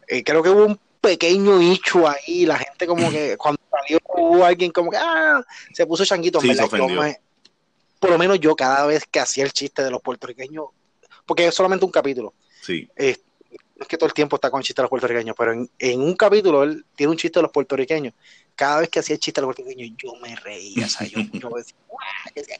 Eh, 0.07 0.22
creo 0.22 0.42
que 0.42 0.51
hubo 0.51 0.64
un 0.66 0.79
pequeño 1.01 1.59
nicho 1.59 2.07
ahí, 2.09 2.46
la 2.46 2.59
gente 2.59 2.87
como 2.87 3.11
que 3.11 3.37
cuando 3.37 3.61
salió 3.70 3.98
hubo 4.05 4.44
alguien 4.44 4.70
como 4.70 4.90
que 4.90 4.96
ah, 4.98 5.42
se 5.72 5.87
puso 5.87 6.05
changuito. 6.05 6.38
en 6.38 6.42
Sí, 6.42 6.48
se 6.55 6.61
yo 6.61 6.66
ofendió. 6.66 7.01
me- 7.03 7.20
por 7.98 8.11
lo 8.11 8.18
menos 8.18 8.38
yo 8.40 8.54
cada 8.56 8.87
vez 8.87 9.04
que 9.11 9.20
hacía 9.20 9.44
el 9.44 9.52
chiste 9.52 9.82
de 9.82 9.90
los 9.90 10.00
puertorriqueños, 10.02 10.66
porque 11.26 11.46
es 11.46 11.54
solamente 11.54 11.84
un 11.84 11.90
capítulo, 11.92 12.34
Sí. 12.62 12.88
eh, 12.96 13.16
es 13.80 13.87
que 13.87 13.96
todo 13.96 14.08
el 14.08 14.14
tiempo 14.14 14.37
está 14.37 14.50
con 14.50 14.58
el 14.61 14.64
chiste 14.64 14.80
de 14.82 14.84
los 14.84 14.90
puertorriqueños, 14.90 15.37
pero 15.38 15.52
en, 15.52 15.70
en 15.78 16.00
un 16.00 16.16
capítulo 16.16 16.64
él 16.64 16.84
tiene 16.96 17.12
un 17.12 17.16
chiste 17.16 17.38
de 17.38 17.42
los 17.44 17.52
puertorriqueños. 17.52 18.12
Cada 18.56 18.80
vez 18.80 18.88
que 18.88 18.98
hacía 18.98 19.14
el 19.14 19.20
chiste 19.20 19.40
de 19.40 19.46
los 19.46 19.54
puertorriqueños, 19.54 19.96
yo 20.02 20.14
me 20.20 20.34
reía. 20.34 20.87
O 20.87 20.88
sea, 20.88 21.06
yo, 21.06 21.20
yo 21.32 21.48
decía, 21.50 21.76
decía, 22.34 22.56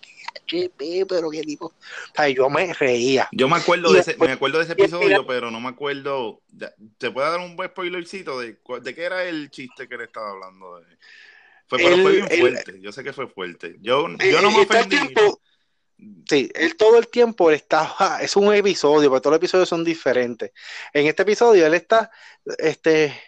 "Qué 0.47 0.67
HP, 0.69 1.07
pero 1.09 1.29
qué 1.29 1.43
tipo. 1.43 1.67
O 1.67 1.73
sea, 2.15 2.29
yo 2.29 2.49
me 2.49 2.73
reía. 2.73 3.29
Yo 3.33 3.49
me 3.49 3.57
acuerdo 3.57 3.91
Y 3.91 3.95
de 3.95 3.99
ese, 4.01 4.11
después- 4.13 4.29
me 4.29 4.35
acuerdo 4.35 4.59
de 4.59 4.65
ese 4.65 4.73
episodio, 4.75 5.27
pero 5.27 5.51
no 5.51 5.59
me 5.61 5.71
acuerdo. 5.71 6.41
¿Te 6.99 7.11
puede 7.11 7.29
dar 7.31 7.41
un 7.41 7.57
buen 7.57 7.69
spoilercito 7.71 8.39
de, 8.39 8.57
de 8.81 8.95
qué 8.95 9.03
era 9.03 9.25
el 9.25 9.51
chiste 9.51 9.89
que 9.89 9.97
le 9.97 10.05
estaba 10.05 10.31
hablando? 10.31 10.79
De... 10.79 10.87
Fue, 11.69 11.79
pero 11.79 11.97
fue 11.99 12.13
bien 12.13 12.29
fuerte. 12.29 12.81
Yo 12.81 12.93
sé 12.93 13.05
que 13.05 13.13
fue 13.13 13.27
fuerte. 13.29 13.77
Yo, 13.81 14.09
yo 14.09 14.41
no 14.43 14.51
me 14.51 14.61
ofendí. 14.63 14.97
tiempo- 14.97 15.41
Sí, 16.29 16.49
él 16.55 16.77
todo 16.77 16.97
el 16.97 17.09
tiempo 17.09 17.51
él 17.51 17.57
está, 17.57 17.95
es 18.23 18.37
un 18.37 18.55
episodio, 18.55 19.09
porque 19.11 19.23
todos 19.23 19.33
los 19.33 19.39
episodios 19.39 19.69
son 19.69 19.83
diferentes. 19.83 20.53
En 20.93 21.07
este 21.07 21.23
episodio 21.23 21.67
él 21.67 21.75
está, 21.75 22.11
este, 22.57 23.21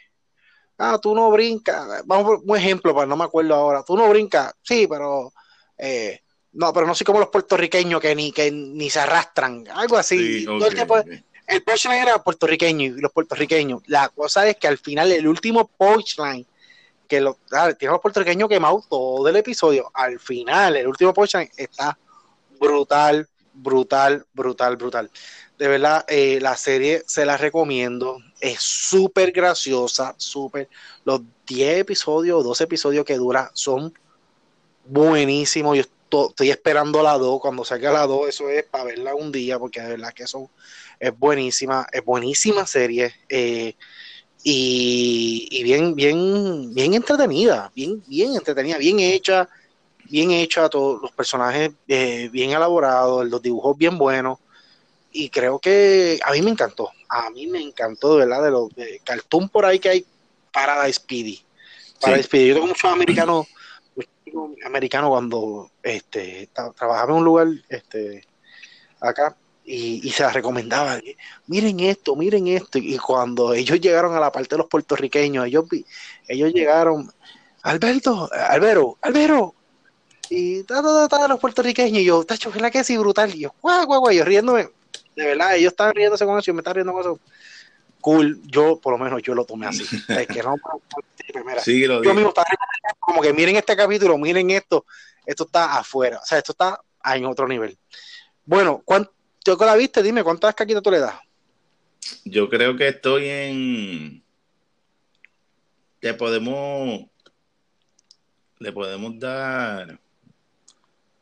ah, 0.79 0.98
tú 1.03 1.14
no 1.14 1.31
brincas, 1.33 2.03
vamos 2.07 2.24
por 2.26 2.40
un 2.44 2.57
ejemplo, 2.57 2.94
pero 2.94 3.07
no 3.07 3.16
me 3.16 3.24
acuerdo 3.24 3.55
ahora, 3.57 3.83
tú 3.85 3.96
no 3.96 4.09
brincas, 4.09 4.53
sí, 4.62 4.87
pero, 4.88 5.33
eh, 5.79 6.20
no, 6.53 6.72
pero 6.72 6.87
no 6.87 6.94
soy 6.94 7.05
como 7.05 7.18
los 7.18 7.29
puertorriqueños 7.29 8.00
que 8.00 8.14
ni, 8.14 8.31
que 8.31 8.53
ni 8.53 8.88
se 8.88 9.00
arrastran, 9.00 9.64
algo 9.74 9.96
así. 9.96 10.44
Sí, 10.44 10.46
el 10.48 10.74
tiempo- 10.74 10.98
ok. 10.98 11.07
el 11.48 11.62
punchline 11.64 12.03
era 12.03 12.22
puertorriqueño 12.22 12.85
y 12.87 13.00
los 13.00 13.11
puertorriqueños. 13.12 13.83
La 13.87 14.09
cosa 14.11 14.48
es 14.48 14.57
que 14.57 14.68
al 14.68 14.79
final, 14.79 15.11
el 15.11 15.26
último 15.26 15.66
punchline, 15.76 16.46
que 17.10 17.20
lo, 17.20 17.36
ah, 17.52 17.72
tiene 17.74 17.90
a 17.90 17.94
los 17.94 18.00
puertorriqueños 18.00 18.48
quemados 18.48 18.88
todo 18.88 19.28
el 19.28 19.36
episodio, 19.36 19.90
al 19.92 20.18
final, 20.20 20.76
el 20.76 20.86
último 20.86 21.12
punchline 21.12 21.50
está 21.56 21.98
brutal, 22.58 23.28
brutal, 23.52 24.24
brutal, 24.32 24.76
brutal. 24.76 25.10
De 25.58 25.68
verdad, 25.68 26.04
eh, 26.08 26.38
la 26.40 26.56
serie 26.56 27.02
se 27.06 27.26
la 27.26 27.36
recomiendo. 27.36 28.18
Es 28.40 28.60
súper 28.62 29.32
graciosa, 29.32 30.14
súper. 30.16 30.68
Los 31.04 31.20
10 31.46 31.80
episodios 31.80 32.40
o 32.40 32.42
12 32.42 32.64
episodios 32.64 33.04
que 33.04 33.16
dura 33.16 33.50
son 33.54 33.92
buenísimos. 34.86 35.76
Yo 35.76 35.82
esto- 35.82 36.30
estoy 36.30 36.50
esperando 36.50 37.02
la 37.02 37.18
2. 37.18 37.40
Cuando 37.40 37.64
salga 37.64 37.92
la 37.92 38.06
2, 38.06 38.28
eso 38.28 38.48
es 38.48 38.64
para 38.64 38.84
verla 38.84 39.14
un 39.14 39.30
día, 39.32 39.58
porque 39.58 39.80
de 39.82 39.88
verdad 39.90 40.14
que 40.14 40.26
son, 40.26 40.48
es 40.98 41.16
buenísima, 41.18 41.86
es 41.92 42.04
buenísima 42.04 42.66
serie. 42.66 43.12
eh, 43.28 43.74
y, 44.42 45.48
y 45.50 45.62
bien, 45.62 45.94
bien, 45.94 46.72
bien 46.74 46.94
entretenida, 46.94 47.70
bien, 47.74 48.03
bien 48.07 48.35
entretenida, 48.35 48.79
bien 48.79 48.98
hecha, 49.00 49.48
bien 50.05 50.31
hecha, 50.31 50.68
todos 50.68 51.03
los 51.03 51.12
personajes 51.12 51.70
eh, 51.88 52.29
bien 52.33 52.50
elaborados, 52.50 53.29
los 53.29 53.42
dibujos 53.42 53.76
bien 53.76 53.98
buenos. 53.98 54.38
Y 55.12 55.29
creo 55.29 55.59
que 55.59 56.20
a 56.24 56.33
mí 56.33 56.40
me 56.42 56.50
encantó, 56.50 56.90
a 57.09 57.31
mí 57.31 57.46
me 57.48 57.61
encantó, 57.61 58.16
de 58.16 58.26
verdad, 58.26 58.44
de 58.44 58.50
los 58.50 58.74
de 58.74 59.00
cartoon 59.05 59.48
por 59.48 59.64
ahí 59.66 59.79
que 59.79 59.88
hay 59.88 60.07
Paradise 60.53 61.00
PD. 61.00 61.38
Paradise 62.00 62.29
PD. 62.29 62.46
Yo 62.48 62.55
tengo 62.55 62.68
muchos 62.68 62.90
americanos, 62.90 63.46
muchos 63.96 64.57
americanos 64.64 65.11
cuando 65.11 65.70
este, 65.83 66.48
tra- 66.55 66.74
trabajaba 66.74 67.11
en 67.12 67.18
un 67.18 67.24
lugar 67.24 67.48
este, 67.68 68.24
acá 69.00 69.37
y, 69.64 70.06
y 70.06 70.10
se 70.10 70.22
las 70.22 70.34
recomendaba. 70.34 70.98
Miren 71.46 71.80
esto, 71.80 72.16
miren 72.16 72.46
esto. 72.48 72.78
Y 72.78 72.98
cuando 72.98 73.52
ellos 73.54 73.80
llegaron 73.80 74.14
a 74.14 74.20
la 74.20 74.32
parte 74.32 74.54
de 74.54 74.58
los 74.58 74.68
puertorriqueños, 74.68 75.46
ellos, 75.46 75.68
vi- 75.68 75.84
ellos 76.28 76.52
llegaron, 76.52 77.12
Alberto, 77.62 78.28
Albero, 78.32 78.98
Albero. 79.02 79.54
Y 80.28 80.62
ta, 80.62 80.82
ta, 80.82 81.08
ta, 81.08 81.18
ta, 81.18 81.28
los 81.28 81.40
puertorriqueños. 81.40 81.98
Y 81.98 82.04
yo, 82.04 82.24
tacho, 82.24 82.50
¿verdad 82.50 82.70
que 82.70 82.84
sí? 82.84 82.96
Brutal. 82.96 83.34
Y 83.34 83.40
yo, 83.40 83.54
guau, 83.60 83.84
guau, 83.86 84.00
guau. 84.00 84.12
Yo 84.12 84.24
riéndome. 84.24 84.68
De 85.16 85.24
verdad, 85.24 85.56
ellos 85.56 85.72
estaban 85.72 85.94
riéndose 85.94 86.24
con 86.24 86.38
eso. 86.38 86.46
Yo 86.46 86.54
me 86.54 86.60
estaba 86.60 86.74
riendo 86.74 86.92
con 86.92 87.00
eso. 87.02 87.20
cool. 88.00 88.40
Yo, 88.46 88.78
por 88.80 88.96
lo 88.96 89.04
menos, 89.04 89.22
yo 89.22 89.34
lo 89.34 89.44
tomé 89.44 89.66
así. 89.66 89.84
es 90.08 90.26
que 90.26 90.42
no, 90.42 90.56
sí, 91.58 91.84
lo 91.86 92.02
yo 92.02 92.14
mismo 92.14 92.28
estaba 92.30 92.46
como 92.98 93.20
que 93.22 93.32
miren 93.32 93.56
este 93.56 93.76
capítulo, 93.76 94.16
miren 94.16 94.50
esto, 94.50 94.86
esto 95.26 95.44
está 95.44 95.78
afuera, 95.78 96.20
o 96.22 96.24
sea, 96.24 96.38
esto 96.38 96.52
está 96.52 96.80
en 97.04 97.24
otro 97.26 97.48
nivel. 97.48 97.76
Bueno, 98.44 98.80
¿cuánto 98.84 99.12
que 99.44 99.64
la 99.64 99.76
viste? 99.76 100.03
Dime, 100.03 100.22
¿cuántas 100.22 100.55
caquitas 100.55 100.83
tú 100.83 100.90
le 100.90 101.00
das? 101.00 101.14
Yo 102.24 102.48
creo 102.48 102.76
que 102.76 102.88
estoy 102.88 103.29
en. 103.29 104.22
Le 106.00 106.14
podemos. 106.14 107.07
Le 108.59 108.72
podemos 108.72 109.18
dar. 109.18 109.98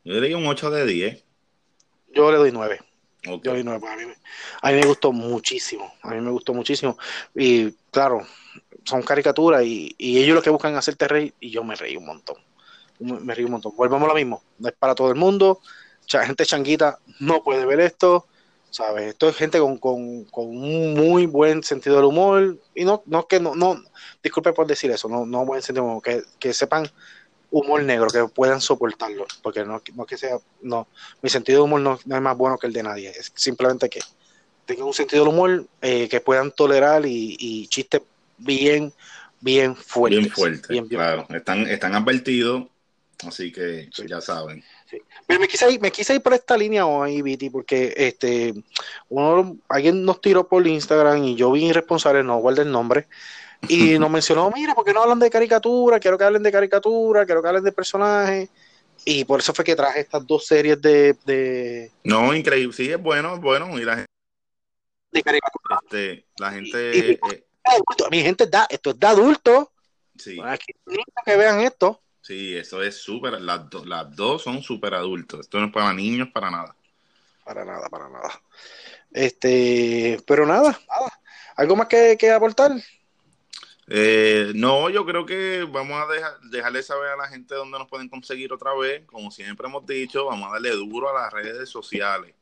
Yo 0.05 0.15
le 0.15 0.21
diría 0.21 0.39
un 0.39 0.47
8 0.47 0.71
de 0.71 0.87
10. 0.87 1.25
Yo 2.15 2.31
le 2.33 2.39
doy 2.39 2.53
9. 2.53 2.81
Yo 3.23 3.41
le 3.43 3.51
doy 3.51 3.65
9. 3.65 3.89
A 3.89 3.97
mí, 3.97 4.03
a 4.63 4.71
mí 4.71 4.81
me 4.81 4.87
gustó 4.87 5.13
muchísimo. 5.13 5.93
A 6.03 6.11
mí 6.11 6.21
me 6.21 6.31
gustó 6.31 6.55
muchísimo. 6.55 6.99
Y 7.35 7.73
claro, 7.91 8.27
son 8.85 9.03
caricaturas 9.03 9.63
y, 9.65 9.95
y 9.99 10.19
ellos 10.19 10.35
lo 10.35 10.43
que 10.43 10.51
buscan 10.51 10.73
es 10.73 10.79
hacerte 10.79 11.07
reír 11.07 11.35
y 11.41 11.51
yo 11.51 11.63
me 11.63 11.77
reí 11.77 11.97
un 11.97 12.07
montón. 12.07 12.37
Me, 13.01 13.35
reí 13.35 13.45
un 13.45 13.53
montón. 13.53 13.73
Volvemos 13.77 14.05
a 14.05 14.09
lo 14.09 14.15
mismo. 14.15 14.43
No 14.59 14.69
es 14.69 14.75
para 14.75 14.95
todo 14.95 15.11
el 15.11 15.17
mundo. 15.17 15.61
Gente 16.09 16.47
changuita 16.47 16.99
no 17.21 17.42
puede 17.42 17.66
ver 17.66 17.81
esto. 17.81 18.27
¿Sabes? 18.71 19.09
Esto 19.09 19.31
es 19.31 19.37
gente 19.37 19.59
con, 19.59 19.79
con, 19.79 20.25
con, 20.25 20.47
un 20.47 20.92
muy 20.92 21.25
buen 21.25 21.62
sentido 21.62 21.97
del 21.97 22.05
humor. 22.05 22.59
Y 22.75 22.85
no, 22.85 23.03
no 23.07 23.27
que 23.27 23.40
no, 23.40 23.55
no, 23.55 23.83
disculpe 24.23 24.53
por 24.53 24.66
decir 24.66 24.90
eso, 24.90 25.09
no, 25.09 25.25
no 25.25 25.47
buen 25.47 25.62
sentido 25.62 25.85
del 25.85 25.90
humor, 25.92 26.03
que, 26.03 26.23
que 26.38 26.53
sepan 26.53 26.87
humor 27.51 27.83
negro, 27.83 28.09
que 28.09 28.25
puedan 28.27 28.61
soportarlo. 28.61 29.27
Porque 29.42 29.64
no, 29.64 29.83
no 29.94 30.05
que 30.05 30.18
sea, 30.18 30.37
no, 30.61 30.87
mi 31.23 31.31
sentido 31.31 31.61
de 31.61 31.64
humor 31.64 31.81
no, 31.81 31.99
no, 32.05 32.16
es 32.16 32.23
más 32.23 32.37
bueno 32.37 32.59
que 32.59 32.66
el 32.66 32.75
de 32.75 32.83
nadie. 32.83 33.09
Es 33.09 33.33
simplemente 33.35 33.88
que 33.88 34.01
tengan 34.66 34.87
un 34.87 34.94
sentido 34.94 35.25
del 35.25 35.33
humor 35.33 35.66
eh, 35.81 36.07
que 36.11 36.21
puedan 36.21 36.53
tolerar 36.53 37.07
y, 37.07 37.37
y 37.40 37.68
chistes 37.68 38.03
bien, 38.37 38.92
bien 39.40 39.77
fuertes. 39.77 40.21
Bien 40.21 40.31
fuertes, 40.31 40.83
claro. 40.88 41.27
Están, 41.31 41.66
están 41.66 41.94
advertidos, 41.94 42.66
así 43.27 43.51
que 43.51 43.88
ya 44.07 44.21
saben. 44.21 44.62
Pero 45.27 45.40
me 45.40 45.48
quise, 45.48 45.70
ir, 45.70 45.81
me 45.81 45.90
quise 45.90 46.14
ir 46.14 46.22
por 46.22 46.35
esta 46.35 46.57
línea 46.57 46.87
hoy, 46.87 47.22
Viti, 47.22 47.51
porque 47.51 47.92
este 47.96 48.55
uno, 49.09 49.57
alguien 49.68 50.05
nos 50.05 50.20
tiró 50.20 50.48
por 50.48 50.66
Instagram 50.66 51.24
y 51.24 51.35
yo 51.35 51.53
vi 51.53 51.66
irresponsable, 51.66 52.22
no 52.22 52.38
guardé 52.38 52.62
el 52.62 52.72
nombre, 52.72 53.07
y 53.66 53.98
nos 53.98 54.11
mencionó, 54.11 54.51
mira, 54.51 54.74
porque 54.74 54.92
no 54.92 55.03
hablan 55.03 55.18
de 55.18 55.31
caricatura? 55.31 55.98
Quiero 55.98 56.16
que 56.16 56.24
hablen 56.24 56.42
de 56.42 56.53
caricatura, 56.53 57.27
quiero 57.27 57.42
que 57.42 57.48
hablen 57.48 57.64
de 57.64 57.72
personajes. 57.72 58.48
Y 59.05 59.24
por 59.24 59.40
eso 59.40 59.55
fue 59.55 59.64
que 59.64 59.77
traje 59.77 60.01
estas 60.01 60.27
dos 60.27 60.46
series 60.46 60.81
de... 60.83 61.16
de... 61.24 61.90
No, 62.05 62.35
increíble, 62.35 62.74
sí, 62.74 62.90
es 62.90 63.01
bueno, 63.01 63.35
es 63.35 63.40
bueno. 63.40 63.79
Y 63.79 63.85
la 63.85 63.94
gente... 63.94 64.11
De 65.12 65.22
caricatura. 65.22 65.81
Este, 65.85 66.27
la 66.38 66.51
gente... 66.51 67.12
Eh, 67.12 67.20
mi 68.11 68.22
gente, 68.22 68.46
da, 68.46 68.66
esto 68.68 68.90
es 68.90 68.98
de 68.98 69.07
adulto. 69.07 69.72
Sí. 70.16 70.38
que 71.24 71.37
vean 71.37 71.61
esto. 71.61 72.01
Sí, 72.29 72.55
eso 72.55 72.83
es 72.83 72.95
súper, 72.95 73.41
las, 73.41 73.62
las 73.87 74.14
dos 74.14 74.43
son 74.43 74.62
súper 74.62 74.93
adultos. 74.93 75.41
Esto 75.41 75.59
no 75.61 75.69
es 75.69 75.73
para 75.73 75.95
niños, 75.95 76.29
para 76.31 76.51
nada. 76.51 76.77
Para 77.43 77.64
nada, 77.64 77.88
para 77.88 78.11
nada. 78.11 78.43
Este, 79.11 80.23
pero 80.27 80.45
nada, 80.45 80.79
nada. 80.91 81.21
¿Algo 81.57 81.75
más 81.75 81.87
que, 81.87 82.19
que 82.21 82.31
aportar? 82.31 82.73
Eh, 83.87 84.53
no, 84.55 84.91
yo 84.91 85.07
creo 85.07 85.25
que 85.25 85.67
vamos 85.73 85.97
a 86.03 86.12
dejar, 86.12 86.38
dejarle 86.51 86.83
saber 86.83 87.12
a 87.12 87.17
la 87.17 87.29
gente 87.29 87.55
dónde 87.55 87.79
nos 87.79 87.88
pueden 87.88 88.11
conseguir 88.11 88.53
otra 88.53 88.75
vez. 88.75 89.07
Como 89.07 89.31
siempre 89.31 89.67
hemos 89.67 89.87
dicho, 89.87 90.27
vamos 90.27 90.51
a 90.51 90.53
darle 90.53 90.73
duro 90.73 91.09
a 91.09 91.23
las 91.23 91.33
redes 91.33 91.71
sociales. 91.71 92.35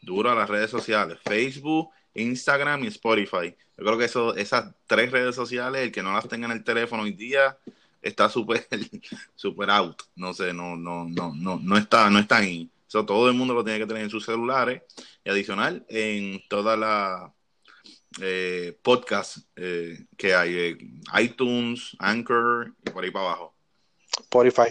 Duro 0.00 0.30
a 0.30 0.36
las 0.36 0.48
redes 0.48 0.70
sociales. 0.70 1.18
Facebook, 1.24 1.90
Instagram 2.14 2.84
y 2.84 2.86
Spotify. 2.86 3.56
Yo 3.76 3.84
creo 3.84 3.98
que 3.98 4.04
eso, 4.04 4.36
esas 4.36 4.72
tres 4.86 5.10
redes 5.10 5.34
sociales, 5.34 5.82
el 5.82 5.90
que 5.90 6.04
no 6.04 6.12
las 6.12 6.28
tenga 6.28 6.46
en 6.46 6.52
el 6.52 6.62
teléfono 6.62 7.02
hoy 7.02 7.14
día, 7.14 7.58
está 8.04 8.28
súper 8.28 8.68
super 9.34 9.70
out. 9.70 10.02
No 10.14 10.32
sé, 10.34 10.52
no, 10.52 10.76
no, 10.76 11.06
no, 11.08 11.32
no, 11.34 11.58
no 11.62 11.76
está, 11.76 12.10
no 12.10 12.18
está 12.18 12.38
ahí. 12.38 12.70
Eso 12.86 13.04
todo 13.04 13.28
el 13.28 13.34
mundo 13.34 13.54
lo 13.54 13.64
tiene 13.64 13.80
que 13.80 13.86
tener 13.86 14.04
en 14.04 14.10
sus 14.10 14.24
celulares. 14.24 14.82
Y 15.24 15.30
adicional, 15.30 15.84
en 15.88 16.42
todas 16.48 16.78
las 16.78 17.30
eh, 18.20 18.78
podcasts 18.82 19.46
eh, 19.56 20.06
que 20.16 20.34
hay, 20.34 20.54
eh, 20.54 20.78
iTunes, 21.20 21.96
Anchor 21.98 22.74
y 22.84 22.90
por 22.90 23.04
ahí 23.04 23.10
para 23.10 23.26
abajo. 23.26 23.54
Spotify. 24.20 24.70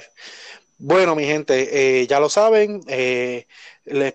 Bueno, 0.85 1.15
mi 1.15 1.23
gente, 1.23 2.01
eh, 2.01 2.07
ya 2.07 2.19
lo 2.19 2.29
saben, 2.29 2.81
eh, 2.87 3.45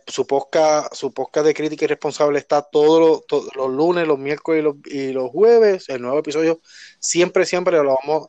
su, 0.06 0.26
podcast, 0.26 0.94
su 0.94 1.14
podcast 1.14 1.46
de 1.46 1.54
crítica 1.54 1.84
y 1.86 1.88
responsable 1.88 2.38
está 2.38 2.60
todos 2.60 3.24
los 3.54 3.70
lunes, 3.70 4.06
los 4.06 4.18
miércoles 4.18 4.74
y 4.84 5.12
los, 5.12 5.30
jueves. 5.30 5.88
El 5.88 6.02
nuevo 6.02 6.18
episodio 6.18 6.60
siempre, 6.98 7.46
siempre 7.46 7.82
lo 7.82 7.96
vamos 8.04 8.28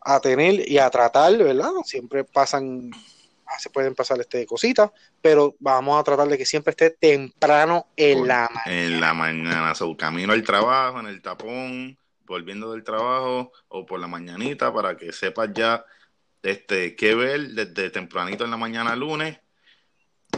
a 0.00 0.20
tener 0.20 0.68
y 0.68 0.78
a 0.78 0.90
tratar, 0.90 1.36
¿verdad? 1.36 1.70
Siempre 1.84 2.24
pasan, 2.24 2.90
se 3.58 3.70
pueden 3.70 3.94
pasar 3.94 4.20
este 4.20 4.46
cositas, 4.46 4.90
pero 5.20 5.54
vamos 5.58 6.00
a 6.00 6.04
tratar 6.04 6.28
de 6.28 6.38
que 6.38 6.46
siempre 6.46 6.70
esté 6.70 6.90
temprano 6.90 7.86
en 7.96 8.26
la 8.26 8.48
mañana. 8.52 8.84
En 8.84 9.00
la 9.00 9.14
mañana, 9.14 9.72
o 9.80 9.96
camino 9.96 10.32
al 10.32 10.42
trabajo, 10.42 11.00
en 11.00 11.06
el 11.06 11.20
tapón, 11.22 11.98
volviendo 12.26 12.72
del 12.72 12.84
trabajo 12.84 13.52
o 13.68 13.86
por 13.86 13.98
la 13.98 14.06
mañanita 14.06 14.72
para 14.72 14.96
que 14.96 15.12
sepas 15.12 15.50
ya 15.54 15.84
este, 16.42 16.94
qué 16.94 17.14
ver 17.14 17.40
desde 17.48 17.90
tempranito 17.90 18.44
en 18.44 18.50
la 18.50 18.56
mañana 18.56 18.94
lunes. 18.94 19.38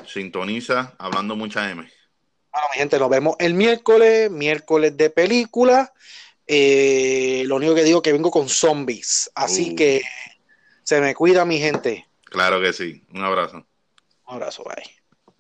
Sintoniza 0.06 0.94
hablando 0.98 1.36
mucha 1.36 1.68
M. 1.70 1.82
Bueno, 1.82 2.68
mi 2.72 2.78
gente, 2.78 2.98
nos 2.98 3.10
vemos 3.10 3.36
el 3.38 3.54
miércoles, 3.54 4.30
miércoles 4.30 4.96
de 4.96 5.10
película. 5.10 5.92
Eh, 6.52 7.44
lo 7.46 7.54
único 7.56 7.76
que 7.76 7.84
digo 7.84 7.98
es 7.98 8.02
que 8.02 8.12
vengo 8.12 8.32
con 8.32 8.48
zombies. 8.48 9.30
Así 9.36 9.70
uh. 9.70 9.76
que 9.76 10.02
se 10.82 11.00
me 11.00 11.14
cuida, 11.14 11.44
mi 11.44 11.58
gente. 11.58 12.08
Claro 12.24 12.60
que 12.60 12.72
sí. 12.72 13.04
Un 13.14 13.22
abrazo. 13.22 13.58
Un 14.26 14.34
abrazo, 14.34 14.64
bye. 14.64 14.99